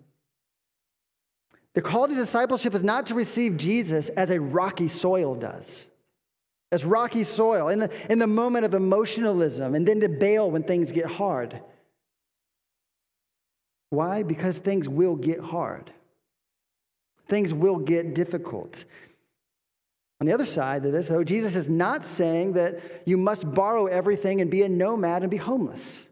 [1.75, 5.85] The call to discipleship is not to receive Jesus as a rocky soil does,
[6.71, 10.63] as rocky soil in the, in the moment of emotionalism, and then to bail when
[10.63, 11.61] things get hard.
[13.89, 14.23] Why?
[14.23, 15.91] Because things will get hard.
[17.27, 18.85] Things will get difficult.
[20.21, 23.87] On the other side of this, though, Jesus is not saying that you must borrow
[23.87, 26.04] everything and be a nomad and be homeless.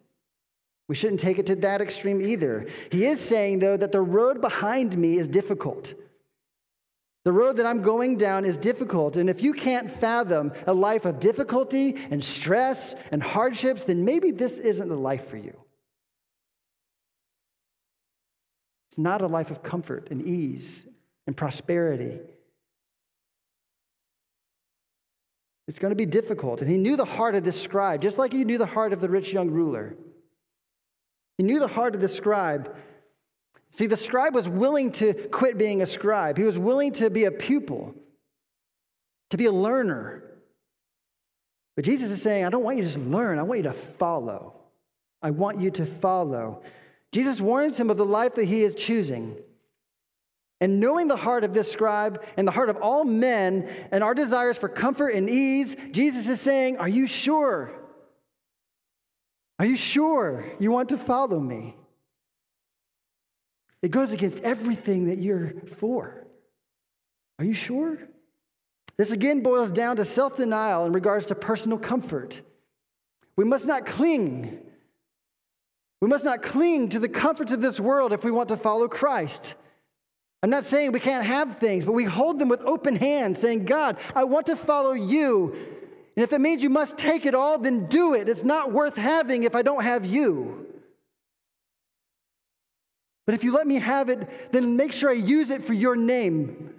[0.87, 2.67] We shouldn't take it to that extreme either.
[2.91, 5.93] He is saying, though, that the road behind me is difficult.
[7.23, 9.15] The road that I'm going down is difficult.
[9.15, 14.31] And if you can't fathom a life of difficulty and stress and hardships, then maybe
[14.31, 15.57] this isn't the life for you.
[18.91, 20.85] It's not a life of comfort and ease
[21.25, 22.19] and prosperity.
[25.69, 26.59] It's going to be difficult.
[26.59, 28.99] And he knew the heart of this scribe, just like he knew the heart of
[28.99, 29.95] the rich young ruler.
[31.37, 32.75] He knew the heart of the scribe.
[33.71, 37.25] See, the scribe was willing to quit being a scribe, he was willing to be
[37.25, 37.95] a pupil,
[39.31, 40.23] to be a learner.
[41.75, 43.73] But Jesus is saying, I don't want you to just learn, I want you to
[43.73, 44.53] follow.
[45.23, 46.61] I want you to follow.
[47.13, 49.37] Jesus warns him of the life that he is choosing.
[50.59, 54.13] And knowing the heart of this scribe and the heart of all men and our
[54.13, 57.71] desires for comfort and ease, Jesus is saying, Are you sure?
[59.59, 61.75] Are you sure you want to follow me?
[63.81, 66.25] It goes against everything that you're for.
[67.39, 67.97] Are you sure?
[68.97, 72.41] This again boils down to self denial in regards to personal comfort.
[73.35, 74.63] We must not cling
[76.03, 78.89] we must not cling to the comforts of this world if we want to follow
[78.89, 79.55] Christ.
[80.43, 83.63] I'm not saying we can't have things, but we hold them with open hands, saying,
[83.63, 85.55] God, I want to follow you.
[86.15, 88.29] And if it means you must take it all, then do it.
[88.29, 90.67] It's not worth having if I don't have you.
[93.25, 95.95] But if you let me have it, then make sure I use it for your
[95.95, 96.75] name.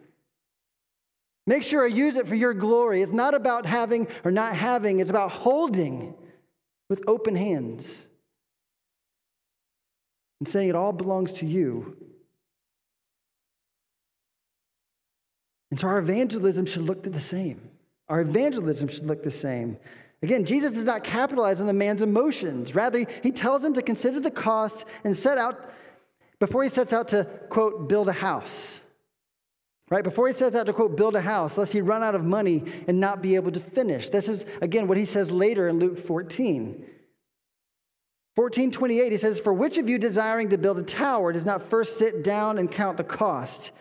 [1.46, 3.02] Make sure I use it for your glory.
[3.02, 6.14] It's not about having or not having, it's about holding
[6.88, 8.06] with open hands
[10.40, 11.96] and saying it all belongs to you.
[15.70, 17.70] And so our evangelism should look the same.
[18.08, 19.78] Our evangelism should look the same.
[20.22, 22.74] Again, Jesus does not capitalize on the man's emotions.
[22.74, 25.70] Rather, he tells him to consider the cost and set out
[26.38, 28.80] before he sets out to, quote, build a house.
[29.90, 30.02] Right?
[30.02, 32.64] Before he sets out to, quote, build a house, lest he run out of money
[32.88, 34.08] and not be able to finish.
[34.08, 36.86] This is, again, what he says later in Luke 14.
[38.34, 41.98] 1428, he says, For which of you desiring to build a tower does not first
[41.98, 43.72] sit down and count the cost,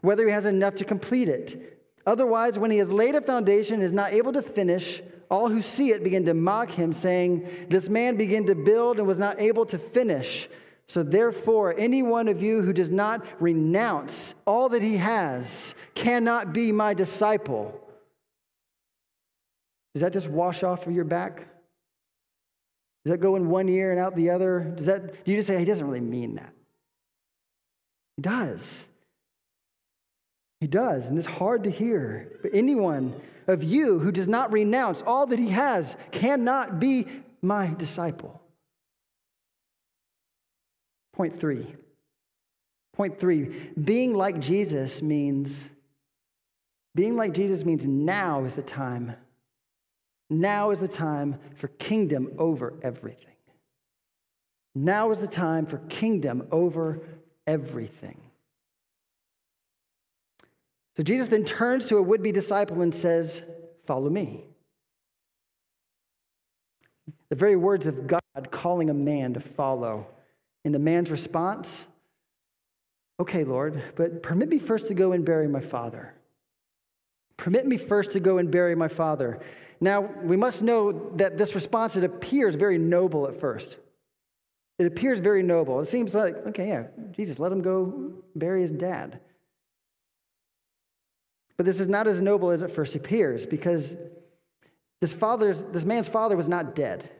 [0.00, 1.77] whether he has enough to complete it?
[2.08, 5.60] Otherwise, when he has laid a foundation and is not able to finish, all who
[5.60, 9.38] see it begin to mock him, saying, This man began to build and was not
[9.38, 10.48] able to finish.
[10.86, 16.54] So, therefore, any one of you who does not renounce all that he has cannot
[16.54, 17.78] be my disciple.
[19.92, 21.40] Does that just wash off of your back?
[23.04, 24.60] Does that go in one ear and out the other?
[24.60, 26.54] Does that, do you just say, he doesn't really mean that?
[28.16, 28.88] He does.
[30.60, 32.38] He does, and it's hard to hear.
[32.42, 37.06] But anyone of you who does not renounce all that he has cannot be
[37.40, 38.40] my disciple.
[41.14, 41.74] Point three.
[42.94, 45.68] Point three being like Jesus means,
[46.94, 49.14] being like Jesus means now is the time
[50.30, 53.24] now is the time for kingdom over everything.
[54.74, 57.00] Now is the time for kingdom over
[57.46, 58.20] everything.
[60.98, 63.42] So Jesus then turns to a would be disciple and says,
[63.86, 64.44] Follow me.
[67.30, 68.20] The very words of God
[68.50, 70.08] calling a man to follow.
[70.64, 71.86] And the man's response,
[73.20, 76.14] Okay, Lord, but permit me first to go and bury my father.
[77.36, 79.38] Permit me first to go and bury my father.
[79.80, 83.78] Now, we must know that this response, it appears very noble at first.
[84.80, 85.78] It appears very noble.
[85.78, 89.20] It seems like, okay, yeah, Jesus, let him go bury his dad.
[91.58, 93.96] But this is not as noble as it first appears because
[95.00, 97.10] this, father's, this man's father was not dead.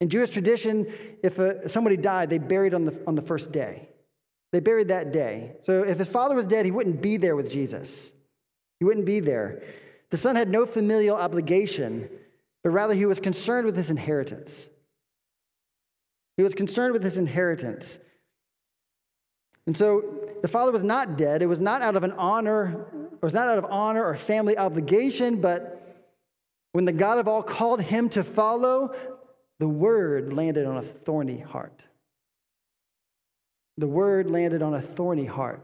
[0.00, 3.90] In Jewish tradition, if a, somebody died, they buried on the, on the first day.
[4.52, 5.56] They buried that day.
[5.64, 8.10] So if his father was dead, he wouldn't be there with Jesus.
[8.78, 9.62] He wouldn't be there.
[10.10, 12.08] The son had no familial obligation,
[12.62, 14.66] but rather he was concerned with his inheritance.
[16.38, 17.98] He was concerned with his inheritance.
[19.68, 20.02] And so
[20.40, 21.42] the father was not dead.
[21.42, 24.56] It was not out of an honor, it was not out of honor or family
[24.56, 26.08] obligation, but
[26.72, 28.94] when the God of all called him to follow,
[29.58, 31.82] the word landed on a thorny heart.
[33.76, 35.62] The word landed on a thorny heart.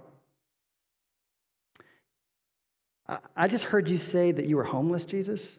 [3.34, 5.56] I just heard you say that you were homeless, Jesus.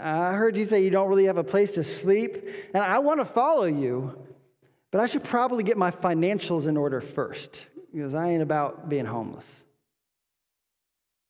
[0.00, 3.20] I heard you say you don't really have a place to sleep, and I want
[3.20, 4.16] to follow you,
[4.92, 9.06] but I should probably get my financials in order first because I ain't about being
[9.06, 9.46] homeless.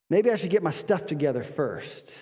[0.09, 2.21] Maybe I should get my stuff together first.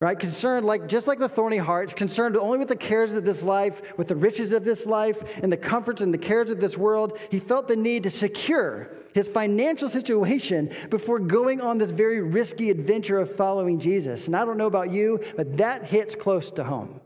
[0.00, 0.18] Right?
[0.18, 3.80] Concerned, like just like the thorny heart, concerned only with the cares of this life,
[3.96, 7.18] with the riches of this life, and the comforts and the cares of this world.
[7.30, 12.70] He felt the need to secure his financial situation before going on this very risky
[12.70, 14.26] adventure of following Jesus.
[14.26, 17.00] And I don't know about you, but that hits close to home.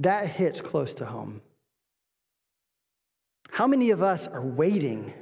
[0.00, 1.40] That hits close to home.
[3.50, 5.14] How many of us are waiting,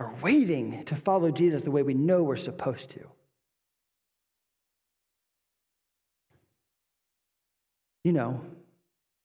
[0.00, 3.00] are waiting to follow Jesus the way we know we're supposed to?
[8.02, 8.40] You know,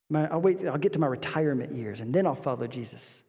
[0.08, 3.22] my, I'll wait, I'll get to my retirement years and then I'll follow Jesus.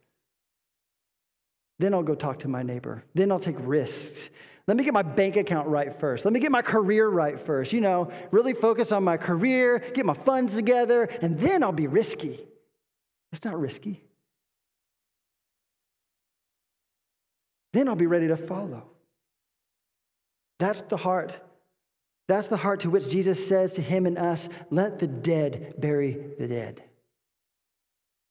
[1.78, 3.04] Then I'll go talk to my neighbor.
[3.14, 4.30] Then I'll take risks.
[4.68, 6.24] Let me get my bank account right first.
[6.24, 7.72] Let me get my career right first.
[7.72, 11.88] You know, really focus on my career, get my funds together, and then I'll be
[11.88, 12.46] risky.
[13.30, 14.04] That's not risky.
[17.72, 18.84] Then I'll be ready to follow.
[20.58, 21.34] That's the heart.
[22.28, 26.18] That's the heart to which Jesus says to him and us, let the dead bury
[26.38, 26.84] the dead.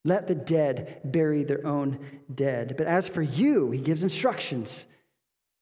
[0.05, 1.99] Let the dead bury their own
[2.33, 2.75] dead.
[2.77, 4.85] But as for you, he gives instructions.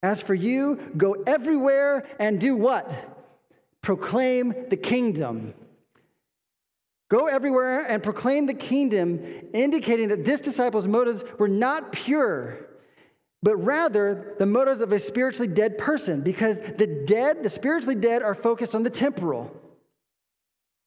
[0.02, 2.90] As for you, go everywhere and do what?
[3.82, 5.54] Proclaim the kingdom.
[7.10, 9.20] Go everywhere and proclaim the kingdom,
[9.52, 12.68] indicating that this disciple's motives were not pure,
[13.42, 18.22] but rather the motives of a spiritually dead person, because the dead, the spiritually dead,
[18.22, 19.54] are focused on the temporal.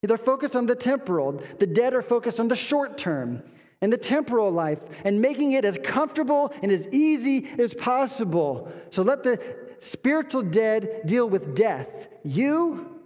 [0.01, 1.41] They're focused on the temporal.
[1.59, 3.43] The dead are focused on the short term
[3.81, 8.71] and the temporal life and making it as comfortable and as easy as possible.
[8.89, 9.39] So let the
[9.79, 11.89] spiritual dead deal with death.
[12.23, 12.99] You,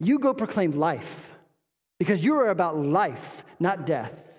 [0.00, 1.32] you go proclaim life
[1.98, 4.34] because you are about life, not death.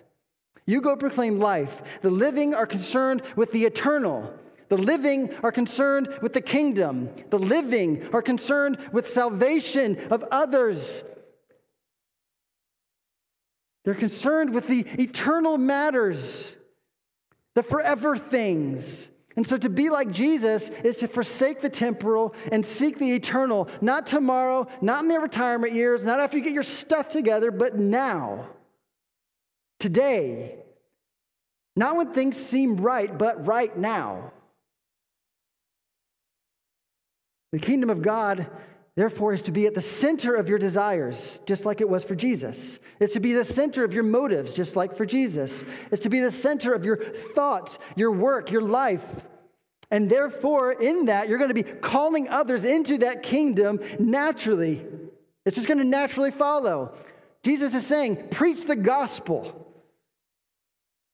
[0.65, 1.81] You go proclaim life.
[2.01, 4.33] The living are concerned with the eternal.
[4.69, 7.09] The living are concerned with the kingdom.
[7.29, 11.03] The living are concerned with salvation of others.
[13.85, 16.55] They're concerned with the eternal matters,
[17.53, 19.07] the forever things.
[19.35, 23.67] And so to be like Jesus is to forsake the temporal and seek the eternal,
[23.81, 27.77] not tomorrow, not in their retirement years, not after you get your stuff together, but
[27.77, 28.47] now,
[29.79, 30.63] today.
[31.75, 34.31] Not when things seem right, but right now.
[37.51, 38.47] The kingdom of God,
[38.95, 42.15] therefore, is to be at the center of your desires, just like it was for
[42.15, 42.79] Jesus.
[42.99, 45.63] It's to be the center of your motives, just like for Jesus.
[45.91, 49.05] It's to be the center of your thoughts, your work, your life.
[49.91, 54.85] And therefore, in that, you're going to be calling others into that kingdom naturally.
[55.45, 56.95] It's just going to naturally follow.
[57.43, 59.61] Jesus is saying, preach the gospel.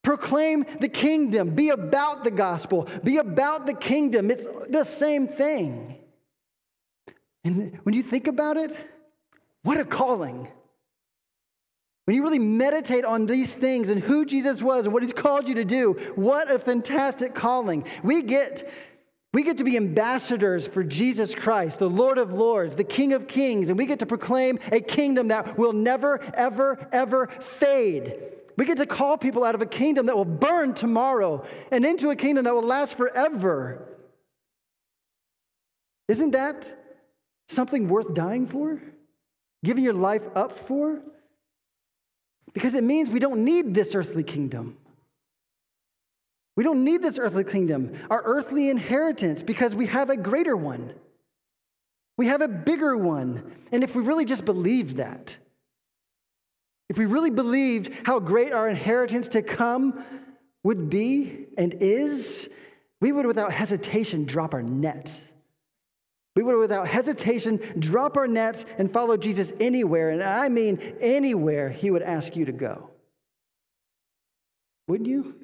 [0.03, 1.53] Proclaim the kingdom.
[1.53, 2.87] Be about the gospel.
[3.03, 4.31] Be about the kingdom.
[4.31, 5.97] It's the same thing.
[7.43, 8.75] And when you think about it,
[9.63, 10.47] what a calling.
[12.05, 15.47] When you really meditate on these things and who Jesus was and what he's called
[15.47, 17.85] you to do, what a fantastic calling.
[18.03, 18.71] We get
[19.33, 23.29] we get to be ambassadors for Jesus Christ, the Lord of Lords, the King of
[23.29, 28.13] Kings, and we get to proclaim a kingdom that will never, ever, ever fade.
[28.57, 32.09] We get to call people out of a kingdom that will burn tomorrow and into
[32.09, 33.87] a kingdom that will last forever.
[36.09, 36.80] Isn't that
[37.51, 38.81] something worth dying for?
[39.63, 41.01] Giving your life up for?
[42.53, 44.77] Because it means we don't need this earthly kingdom.
[46.57, 50.93] We don't need this earthly kingdom, our earthly inheritance, because we have a greater one.
[52.17, 53.53] We have a bigger one.
[53.71, 55.35] And if we really just believed that,
[56.89, 60.03] if we really believed how great our inheritance to come
[60.63, 62.49] would be and is,
[62.99, 65.21] we would without hesitation drop our nets.
[66.35, 71.69] We would without hesitation drop our nets and follow Jesus anywhere, and I mean anywhere
[71.69, 72.89] he would ask you to go.
[74.87, 75.35] Wouldn't you?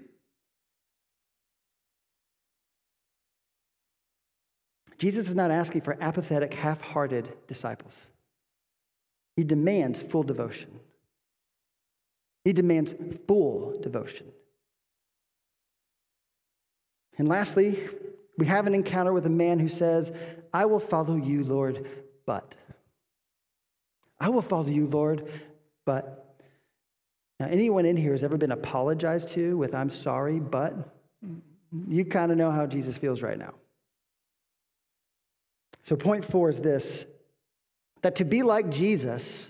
[4.98, 8.08] Jesus is not asking for apathetic, half hearted disciples.
[9.36, 10.80] He demands full devotion.
[12.44, 12.96] He demands
[13.28, 14.28] full devotion.
[17.18, 17.80] And lastly,
[18.38, 20.12] we have an encounter with a man who says,
[20.54, 21.88] I will follow you, Lord,
[22.26, 22.56] but.
[24.20, 25.30] I will follow you, Lord,
[25.86, 26.36] but.
[27.40, 30.74] Now, anyone in here has ever been apologized to with, I'm sorry, but?
[31.88, 33.54] You kind of know how Jesus feels right now.
[35.84, 37.06] So, point four is this
[38.02, 39.50] that to be like Jesus,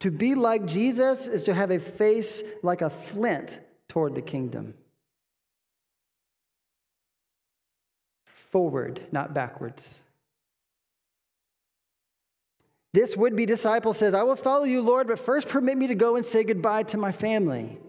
[0.00, 4.74] to be like Jesus is to have a face like a flint toward the kingdom.
[8.54, 10.00] Forward, not backwards.
[12.92, 15.96] This would be disciple says, I will follow you, Lord, but first permit me to
[15.96, 17.80] go and say goodbye to my family.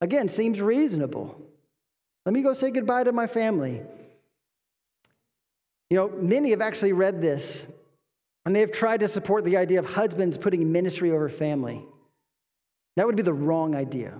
[0.00, 1.40] Again, seems reasonable.
[2.24, 3.80] Let me go say goodbye to my family.
[5.90, 7.64] You know, many have actually read this
[8.44, 11.84] and they have tried to support the idea of husbands putting ministry over family.
[12.96, 14.14] That would be the wrong idea.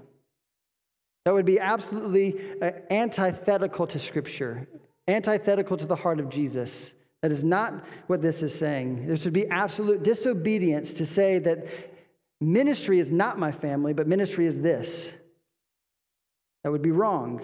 [1.24, 4.68] That would be absolutely uh, antithetical to Scripture,
[5.08, 6.92] antithetical to the heart of Jesus.
[7.22, 9.06] That is not what this is saying.
[9.06, 11.66] There should be absolute disobedience to say that
[12.40, 15.10] ministry is not my family, but ministry is this.
[16.62, 17.40] That would be wrong.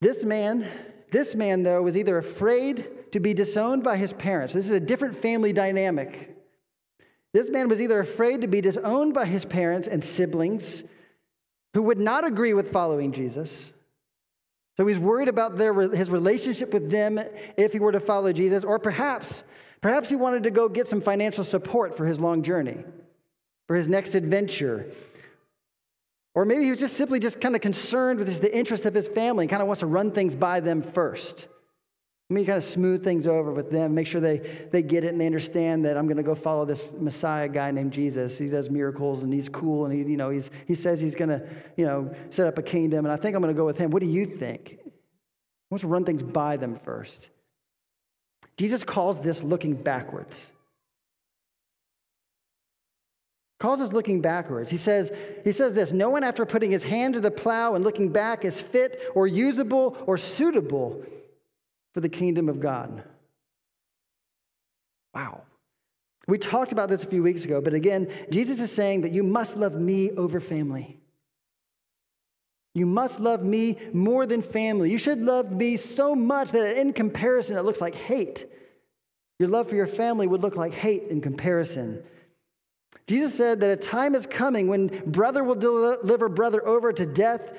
[0.00, 0.68] This man,
[1.10, 4.54] this man, though, was either afraid to be disowned by his parents.
[4.54, 6.36] This is a different family dynamic.
[7.32, 10.84] This man was either afraid to be disowned by his parents and siblings
[11.74, 13.72] who would not agree with following Jesus.
[14.76, 17.20] So he's worried about their, his relationship with them
[17.56, 19.44] if he were to follow Jesus, or perhaps,
[19.80, 22.82] perhaps he wanted to go get some financial support for his long journey,
[23.68, 24.90] for his next adventure.
[26.34, 29.06] Or maybe he was just simply just kind of concerned with the interests of his
[29.06, 31.46] family and kind of wants to run things by them first.
[32.30, 34.38] Let me kind of smooth things over with them, make sure they,
[34.72, 37.70] they get it and they understand that I'm going to go follow this Messiah guy
[37.70, 38.38] named Jesus.
[38.38, 41.28] He does miracles and he's cool and he, you know, he's, he says he's going
[41.28, 41.46] to,
[41.76, 43.90] you know, set up a kingdom and I think I'm going to go with him.
[43.90, 44.78] What do you think?
[45.76, 47.30] To run things by them first.
[48.56, 50.46] Jesus calls this looking backwards.
[53.64, 54.70] calls us looking backwards.
[54.70, 55.10] He says,
[55.42, 58.44] he says this No one, after putting his hand to the plow and looking back,
[58.44, 61.02] is fit or usable or suitable
[61.94, 63.04] for the kingdom of God.
[65.14, 65.42] Wow.
[66.26, 69.22] We talked about this a few weeks ago, but again, Jesus is saying that you
[69.22, 70.98] must love me over family.
[72.74, 74.90] You must love me more than family.
[74.90, 78.46] You should love me so much that in comparison, it looks like hate.
[79.38, 82.02] Your love for your family would look like hate in comparison.
[83.06, 87.52] Jesus said that a time is coming when brother will deliver brother over to death,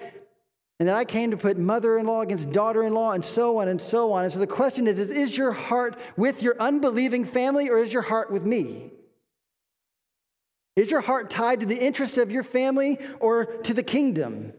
[0.80, 3.60] and then I came to put mother in law against daughter in law, and so
[3.60, 4.26] on and so on.
[4.26, 7.94] And so the question is, is Is your heart with your unbelieving family, or is
[7.94, 8.92] your heart with me?
[10.76, 14.52] Is your heart tied to the interests of your family or to the kingdom?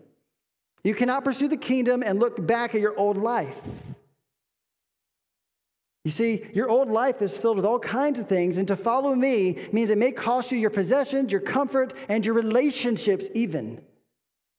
[0.83, 3.61] You cannot pursue the kingdom and look back at your old life.
[6.07, 9.14] You see, your old life is filled with all kinds of things, and to follow
[9.14, 13.83] me means it may cost you your possessions, your comfort, and your relationships, even.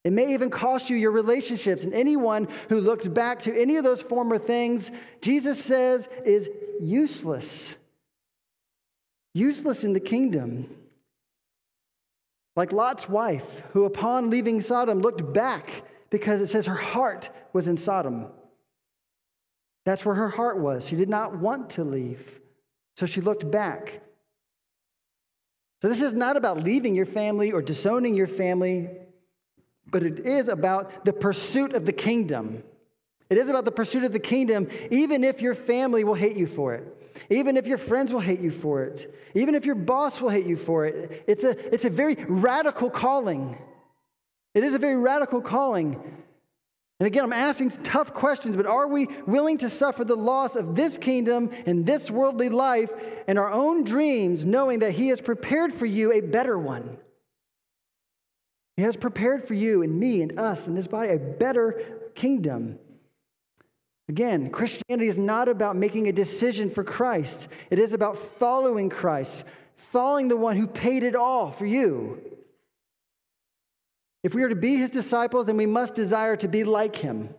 [0.08, 1.84] It may even cost you your relationships.
[1.84, 4.89] And anyone who looks back to any of those former things,
[5.20, 6.47] Jesus says, is
[6.80, 7.76] useless.
[9.34, 10.74] Useless in the kingdom.
[12.55, 17.68] Like Lot's wife, who upon leaving Sodom looked back because it says her heart was
[17.68, 18.28] in Sodom.
[19.86, 20.88] That's where her heart was.
[20.88, 22.39] She did not want to leave.
[22.95, 23.99] So she looked back.
[25.82, 28.89] So this is not about leaving your family or disowning your family,
[29.92, 32.64] but it is about the pursuit of the kingdom.
[33.30, 36.48] It is about the pursuit of the kingdom, even if your family will hate you
[36.48, 36.94] for it.
[37.30, 39.14] Even if your friends will hate you for it.
[39.34, 41.24] Even if your boss will hate you for it.
[41.28, 43.58] It's a, it's a very radical calling.
[44.54, 45.96] It is a very radical calling.
[47.00, 50.76] And again, I'm asking tough questions, but are we willing to suffer the loss of
[50.76, 52.92] this kingdom and this worldly life
[53.28, 56.98] and our own dreams, knowing that He has prepared for you a better one?
[58.78, 61.82] He has prepared for you and me and us and this body a better
[62.13, 62.78] kingdom.
[64.07, 69.43] Again, Christianity is not about making a decision for Christ, it is about following Christ,
[69.91, 72.21] following the one who paid it all for you.
[74.23, 77.30] If we are to be his disciples, then we must desire to be like him.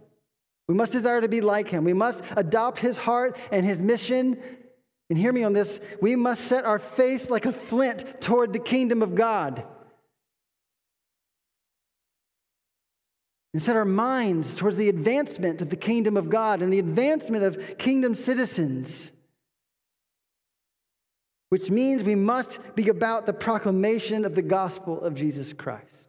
[0.68, 1.84] We must desire to be like him.
[1.84, 4.40] We must adopt his heart and his mission.
[5.08, 8.58] And hear me on this we must set our face like a flint toward the
[8.58, 9.64] kingdom of God.
[13.54, 17.44] And set our minds towards the advancement of the kingdom of God and the advancement
[17.44, 19.10] of kingdom citizens.
[21.48, 26.08] Which means we must be about the proclamation of the gospel of Jesus Christ.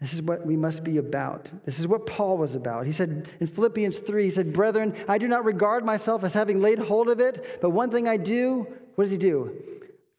[0.00, 1.50] This is what we must be about.
[1.66, 2.86] This is what Paul was about.
[2.86, 6.62] He said in Philippians 3, he said, Brethren, I do not regard myself as having
[6.62, 9.52] laid hold of it, but one thing I do, what does he do?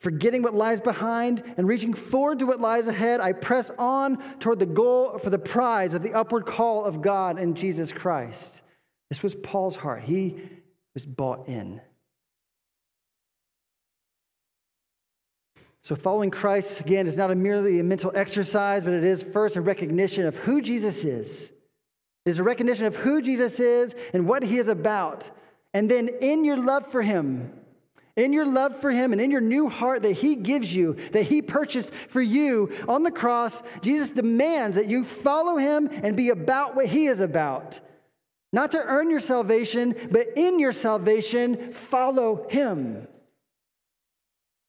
[0.01, 4.57] Forgetting what lies behind and reaching forward to what lies ahead, I press on toward
[4.57, 8.63] the goal for the prize of the upward call of God in Jesus Christ.
[9.09, 10.01] This was Paul's heart.
[10.01, 10.39] He
[10.95, 11.81] was bought in.
[15.83, 19.55] So, following Christ, again, is not a merely a mental exercise, but it is first
[19.55, 21.51] a recognition of who Jesus is.
[22.25, 25.29] It is a recognition of who Jesus is and what he is about.
[25.75, 27.53] And then, in your love for him,
[28.15, 31.23] in your love for him and in your new heart that he gives you, that
[31.23, 36.29] he purchased for you on the cross, Jesus demands that you follow him and be
[36.29, 37.79] about what he is about.
[38.53, 43.07] Not to earn your salvation, but in your salvation, follow him.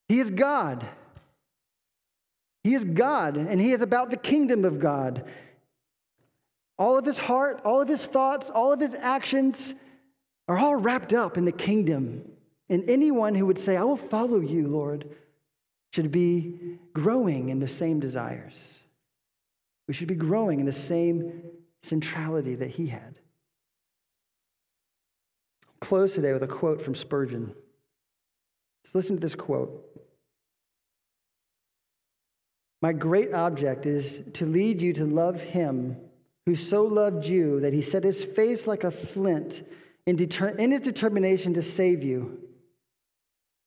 [0.08, 0.86] He is God.
[2.64, 5.24] He is God, and He is about the kingdom of God.
[6.78, 9.74] All of His heart, all of His thoughts, all of His actions
[10.48, 12.24] are all wrapped up in the kingdom.
[12.72, 15.04] And anyone who would say, I will follow you, Lord,
[15.92, 18.80] should be growing in the same desires.
[19.86, 21.42] We should be growing in the same
[21.82, 23.18] centrality that He had.
[25.68, 27.54] I'll close today with a quote from Spurgeon.
[28.84, 29.84] Just listen to this quote.
[32.80, 35.98] My great object is to lead you to love him
[36.46, 39.62] who so loved you that he set his face like a flint
[40.06, 42.41] in, deter- in his determination to save you.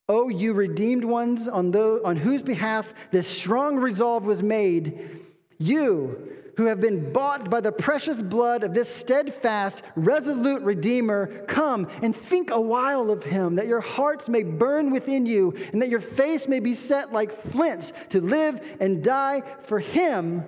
[0.08, 5.26] Oh, you redeemed ones on, those, on whose behalf this strong resolve was made,
[5.58, 11.88] you who have been bought by the precious blood of this steadfast, resolute Redeemer, come
[12.02, 15.90] and think a while of him, that your hearts may burn within you, and that
[15.90, 20.46] your face may be set like flints to live and die for him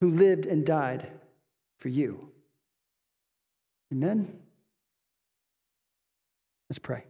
[0.00, 1.10] who lived and died
[1.78, 2.28] for you.
[3.92, 4.38] Amen?
[6.70, 7.07] Let's pray.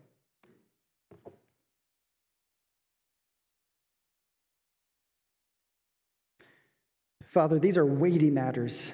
[7.33, 8.93] Father, these are weighty matters.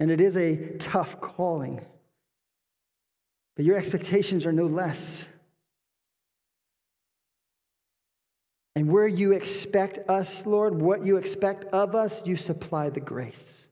[0.00, 1.84] And it is a tough calling.
[3.56, 5.26] But your expectations are no less.
[8.76, 13.64] And where you expect us, Lord, what you expect of us, you supply the grace.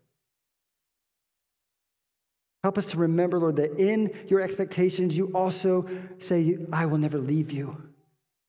[2.62, 5.88] Help us to remember, Lord, that in your expectations, you also
[6.18, 7.91] say, I will never leave you.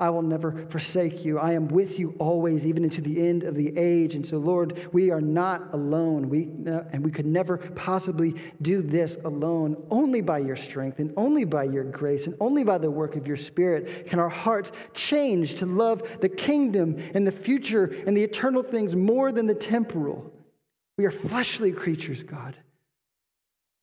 [0.04, 1.39] I will never forsake you.
[1.39, 4.16] I am with you always, even into the end of the age.
[4.16, 6.28] And so, Lord, we are not alone.
[6.28, 9.82] We, uh, and we could never possibly do this alone.
[9.89, 13.26] Only by your strength and only by your grace and only by the work of
[13.26, 18.24] your Spirit can our hearts change to love the kingdom and the future and the
[18.26, 20.34] eternal things more than the temporal.
[20.97, 22.58] We are fleshly creatures, God.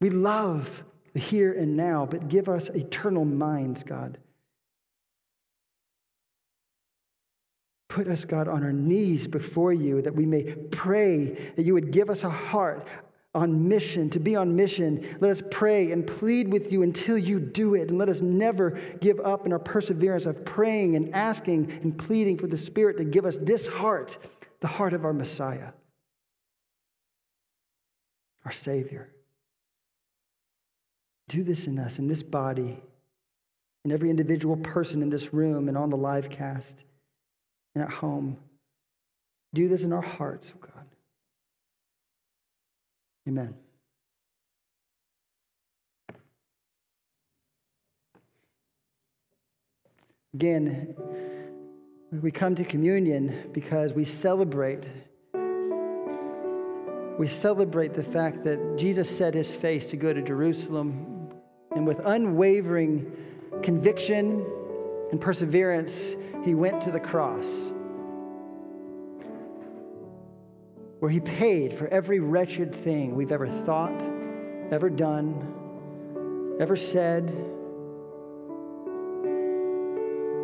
[0.02, 4.18] We love the here and now, but give us eternal minds, God.
[7.90, 11.90] Put us, God, on our knees before you that we may pray that you would
[11.90, 12.86] give us a heart
[13.34, 15.16] on mission, to be on mission.
[15.18, 17.88] Let us pray and plead with you until you do it.
[17.88, 22.38] And let us never give up in our perseverance of praying and asking and pleading
[22.38, 24.18] for the Spirit to give us this heart,
[24.60, 25.72] the heart of our Messiah,
[28.44, 29.10] our Savior.
[31.28, 32.80] Do this in us, in this body,
[33.84, 36.84] in every individual person in this room and on the live cast
[37.74, 38.36] and at home.
[39.54, 40.86] Do this in our hearts, oh God.
[43.28, 43.54] Amen.
[50.34, 50.94] Again,
[52.12, 54.88] we come to communion because we celebrate.
[57.18, 61.30] We celebrate the fact that Jesus set his face to go to Jerusalem,
[61.74, 63.12] and with unwavering
[63.62, 64.46] conviction
[65.10, 67.72] and perseverance, he went to the cross.
[71.00, 73.98] where He paid for every wretched thing we've ever thought,
[74.70, 77.28] ever done, ever said,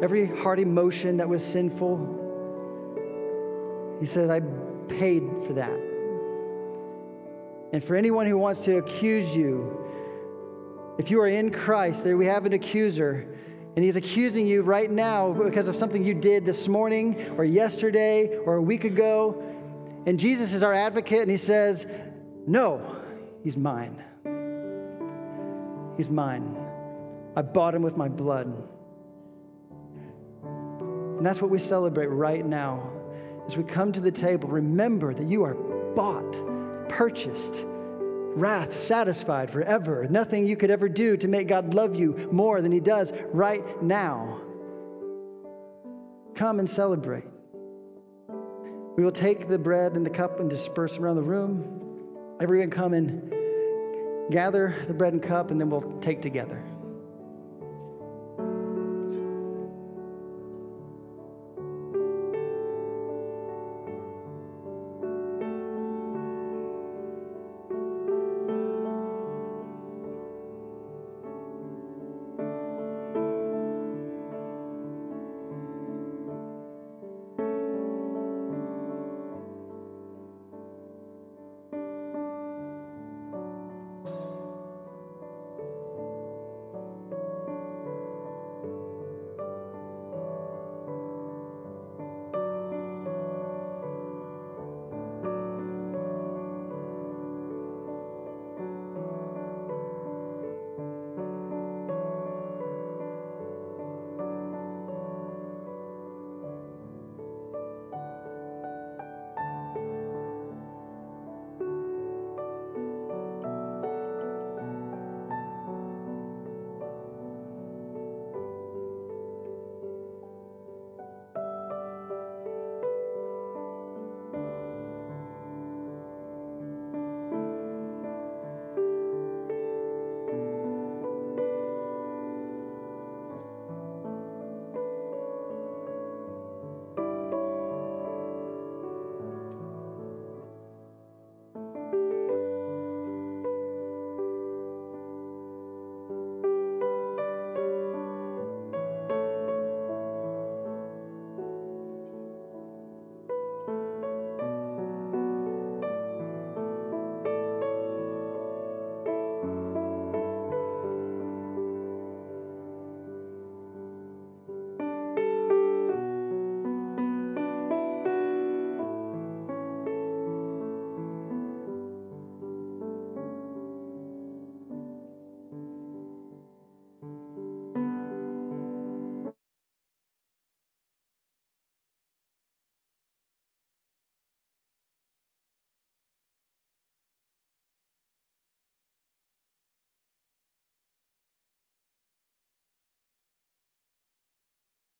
[0.02, 2.24] every heart emotion that was sinful.
[4.00, 4.40] He says, I
[4.88, 5.78] paid for that.
[7.72, 9.84] And for anyone who wants to accuse you,
[10.98, 13.26] if you are in Christ, there we have an accuser,
[13.76, 18.38] and he's accusing you right now because of something you did this morning or yesterday
[18.38, 19.44] or a week ago.
[20.06, 21.84] And Jesus is our advocate, and he says,
[22.46, 22.96] No,
[23.44, 24.02] he's mine.
[25.98, 26.56] He's mine.
[27.36, 28.46] I bought him with my blood.
[30.42, 32.90] And that's what we celebrate right now.
[33.46, 35.54] As we come to the table, remember that you are
[35.94, 37.66] bought, purchased,
[38.36, 40.06] wrath satisfied forever.
[40.08, 43.82] Nothing you could ever do to make God love you more than He does right
[43.82, 44.40] now.
[46.34, 47.24] Come and celebrate.
[48.96, 52.36] We will take the bread and the cup and disperse around the room.
[52.40, 53.32] Everyone come and
[54.30, 56.62] gather the bread and cup, and then we'll take together.